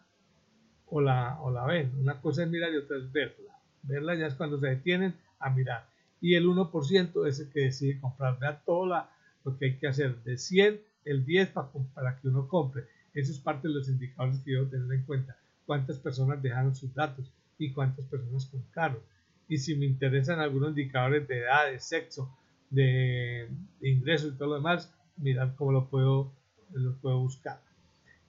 o 0.87 1.01
la, 1.01 1.39
o 1.41 1.51
la 1.51 1.65
ven. 1.65 1.91
Una 1.99 2.19
cosa 2.21 2.43
es 2.43 2.49
mirar 2.49 2.73
y 2.73 2.77
otra 2.77 2.97
es 2.97 3.11
verla. 3.11 3.59
Verla 3.83 4.15
ya 4.15 4.27
es 4.27 4.35
cuando 4.35 4.59
se 4.59 4.67
detienen 4.67 5.15
a 5.39 5.49
mirar. 5.49 5.87
Y 6.21 6.35
el 6.35 6.47
1% 6.47 7.27
es 7.27 7.39
el 7.39 7.49
que 7.49 7.61
decide 7.61 7.99
comprar. 7.99 8.39
Vean 8.39 8.59
toda 8.65 8.87
la, 8.87 9.09
lo 9.43 9.57
que 9.57 9.65
hay 9.65 9.77
que 9.77 9.87
hacer. 9.87 10.23
De 10.23 10.37
100, 10.37 10.81
el 11.05 11.25
10 11.25 11.49
para, 11.49 11.69
para 11.93 12.19
que 12.19 12.27
uno 12.27 12.47
compre. 12.47 12.85
Eso 13.13 13.31
es 13.31 13.39
parte 13.39 13.67
de 13.67 13.73
los 13.73 13.87
indicadores 13.87 14.39
que 14.39 14.51
debo 14.51 14.67
tener 14.67 14.91
en 14.91 15.05
cuenta. 15.05 15.37
Cuántas 15.65 15.99
personas 15.99 16.41
dejaron 16.41 16.75
sus 16.75 16.93
datos 16.93 17.31
y 17.57 17.71
cuántas 17.71 18.05
personas 18.05 18.45
compraron. 18.45 18.99
Y 19.47 19.57
si 19.57 19.75
me 19.75 19.85
interesan 19.85 20.39
algunos 20.39 20.69
indicadores 20.69 21.27
de 21.27 21.39
edad, 21.39 21.71
de 21.71 21.79
sexo, 21.79 22.35
de, 22.69 23.47
ingresos 23.81 24.33
y 24.33 24.37
todo 24.37 24.49
lo 24.49 24.55
demás, 24.55 24.93
mirar 25.17 25.55
cómo 25.55 25.71
lo 25.71 25.87
puedo, 25.87 26.31
lo 26.73 26.95
puedo 26.95 27.19
buscar. 27.19 27.61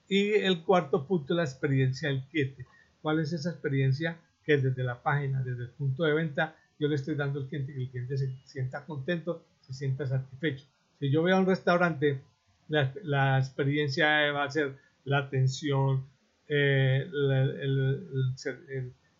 Y 0.07 0.33
el 0.33 0.63
cuarto 0.63 1.05
punto 1.05 1.33
es 1.33 1.37
la 1.37 1.43
experiencia 1.43 2.09
del 2.09 2.23
cliente. 2.25 2.65
¿Cuál 3.01 3.19
es 3.19 3.33
esa 3.33 3.51
experiencia 3.51 4.17
que 4.43 4.57
desde 4.57 4.83
la 4.83 5.01
página, 5.01 5.43
desde 5.43 5.63
el 5.63 5.69
punto 5.69 6.03
de 6.03 6.13
venta, 6.13 6.55
yo 6.79 6.87
le 6.87 6.95
estoy 6.95 7.15
dando 7.15 7.39
al 7.39 7.47
cliente 7.47 7.73
que 7.73 7.81
el 7.81 7.89
cliente 7.89 8.17
se 8.17 8.31
sienta 8.45 8.85
contento, 8.85 9.43
se 9.61 9.73
sienta 9.73 10.07
satisfecho? 10.07 10.65
Si 10.99 11.11
yo 11.11 11.21
voy 11.21 11.31
a 11.31 11.37
un 11.37 11.45
restaurante, 11.45 12.21
la, 12.69 13.37
experiencia 13.37 14.31
va 14.31 14.43
a 14.43 14.51
ser 14.51 14.75
la 15.05 15.19
atención, 15.19 16.05
eh, 16.47 17.09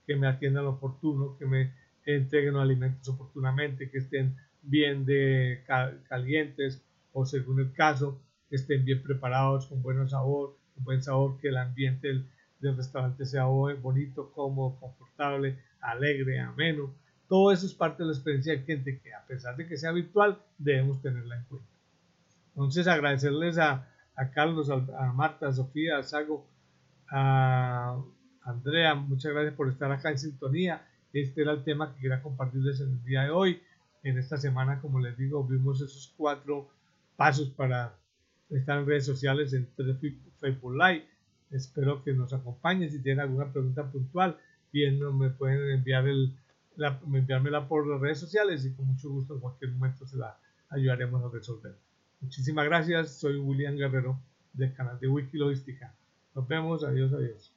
que 0.06 0.16
me 0.16 0.28
atiendan 0.28 0.66
oportuno, 0.66 1.38
que 1.38 1.46
me 1.46 1.74
entreguen 2.06 2.54
los 2.54 2.64
alimentos 2.64 3.08
oportunamente, 3.10 3.90
que 3.90 3.98
estén 3.98 4.36
bien 4.62 5.06
de 5.06 5.64
calientes 6.08 6.82
o 7.12 7.26
según 7.26 7.60
el 7.60 7.74
caso, 7.74 8.22
que 8.50 8.56
estén 8.56 8.86
bien 8.86 9.04
preparados, 9.04 9.68
con 9.68 9.82
buen 9.82 10.08
sabor, 10.10 10.56
con 10.78 10.86
buen 10.86 11.04
sabor, 11.04 11.40
que 11.40 11.50
el 11.50 11.58
ambiente 11.58 12.08
del, 12.08 12.26
del 12.60 12.78
restaurante 12.78 13.26
sea 13.26 13.46
bonito, 13.46 14.32
cómodo, 14.32 14.80
confortable, 14.80 15.58
alegre, 15.82 16.40
ameno. 16.40 16.94
Todo 17.28 17.52
eso 17.52 17.66
es 17.66 17.74
parte 17.74 18.04
de 18.04 18.08
la 18.08 18.14
experiencia 18.14 18.54
del 18.54 18.64
cliente 18.64 19.00
que 19.00 19.14
a 19.14 19.26
pesar 19.26 19.58
de 19.58 19.68
que 19.68 19.78
sea 19.78 19.92
virtual, 19.92 20.40
debemos 20.58 21.02
tenerla 21.02 21.38
en 21.38 21.44
cuenta. 21.46 21.68
Entonces 22.50 22.88
agradecerles 22.88 23.58
a, 23.58 23.88
a 24.16 24.32
Carlos, 24.32 24.70
a, 24.70 25.14
Marta, 25.14 25.48
a 25.48 25.54
Sofía, 25.54 25.98
a 25.98 26.04
Sago, 26.04 26.48
a 27.10 28.02
Andrea, 28.44 28.96
muchas 28.96 29.34
gracias 29.34 29.56
por 29.56 29.70
estar 29.70 29.92
acá 29.92 30.10
en 30.10 30.18
sintonía. 30.18 30.88
Este 31.14 31.42
era 31.42 31.52
el 31.52 31.64
tema 31.64 31.94
que 31.94 32.02
quería 32.02 32.22
compartirles 32.22 32.80
en 32.80 32.92
el 32.92 33.04
día 33.04 33.24
de 33.24 33.32
hoy. 33.32 33.62
En 34.04 34.18
esta 34.18 34.38
semana, 34.38 34.80
como 34.80 35.00
les 35.00 35.18
digo, 35.18 35.44
vimos 35.44 35.82
esos 35.82 36.14
cuatro 36.16 36.70
pasos 37.16 37.50
para 37.50 37.94
estar 38.50 38.80
en 38.80 38.86
redes 38.86 39.06
sociales 39.06 39.54
en 39.54 39.68
Facebook 40.38 40.76
Live. 40.76 41.06
Espero 41.52 42.04
que 42.04 42.14
nos 42.14 42.34
acompañen. 42.34 42.90
Si 42.90 43.02
tienen 43.02 43.22
alguna 43.22 43.52
pregunta 43.52 43.90
puntual, 43.90 44.38
bien, 44.72 45.00
me 45.18 45.30
pueden 45.30 45.72
enviar 45.72 46.06
la, 46.76 47.00
enviármela 47.06 47.68
por 47.68 47.88
las 47.88 48.00
redes 48.00 48.20
sociales 48.20 48.66
y 48.66 48.74
con 48.74 48.88
mucho 48.88 49.10
gusto 49.10 49.36
en 49.36 49.40
cualquier 49.40 49.72
momento 49.72 50.06
se 50.06 50.18
la 50.18 50.38
ayudaremos 50.70 51.24
a 51.24 51.30
resolver. 51.30 51.76
Muchísimas 52.22 52.66
gracias. 52.66 53.18
Soy 53.20 53.38
William 53.38 53.76
Guerrero 53.76 54.20
del 54.54 54.74
canal 54.74 55.00
de 55.00 55.08
Wiki 55.08 55.38
Logística. 55.38 55.94
Nos 56.36 56.48
vemos. 56.48 56.84
Adiós, 56.84 57.14
adiós. 57.14 57.57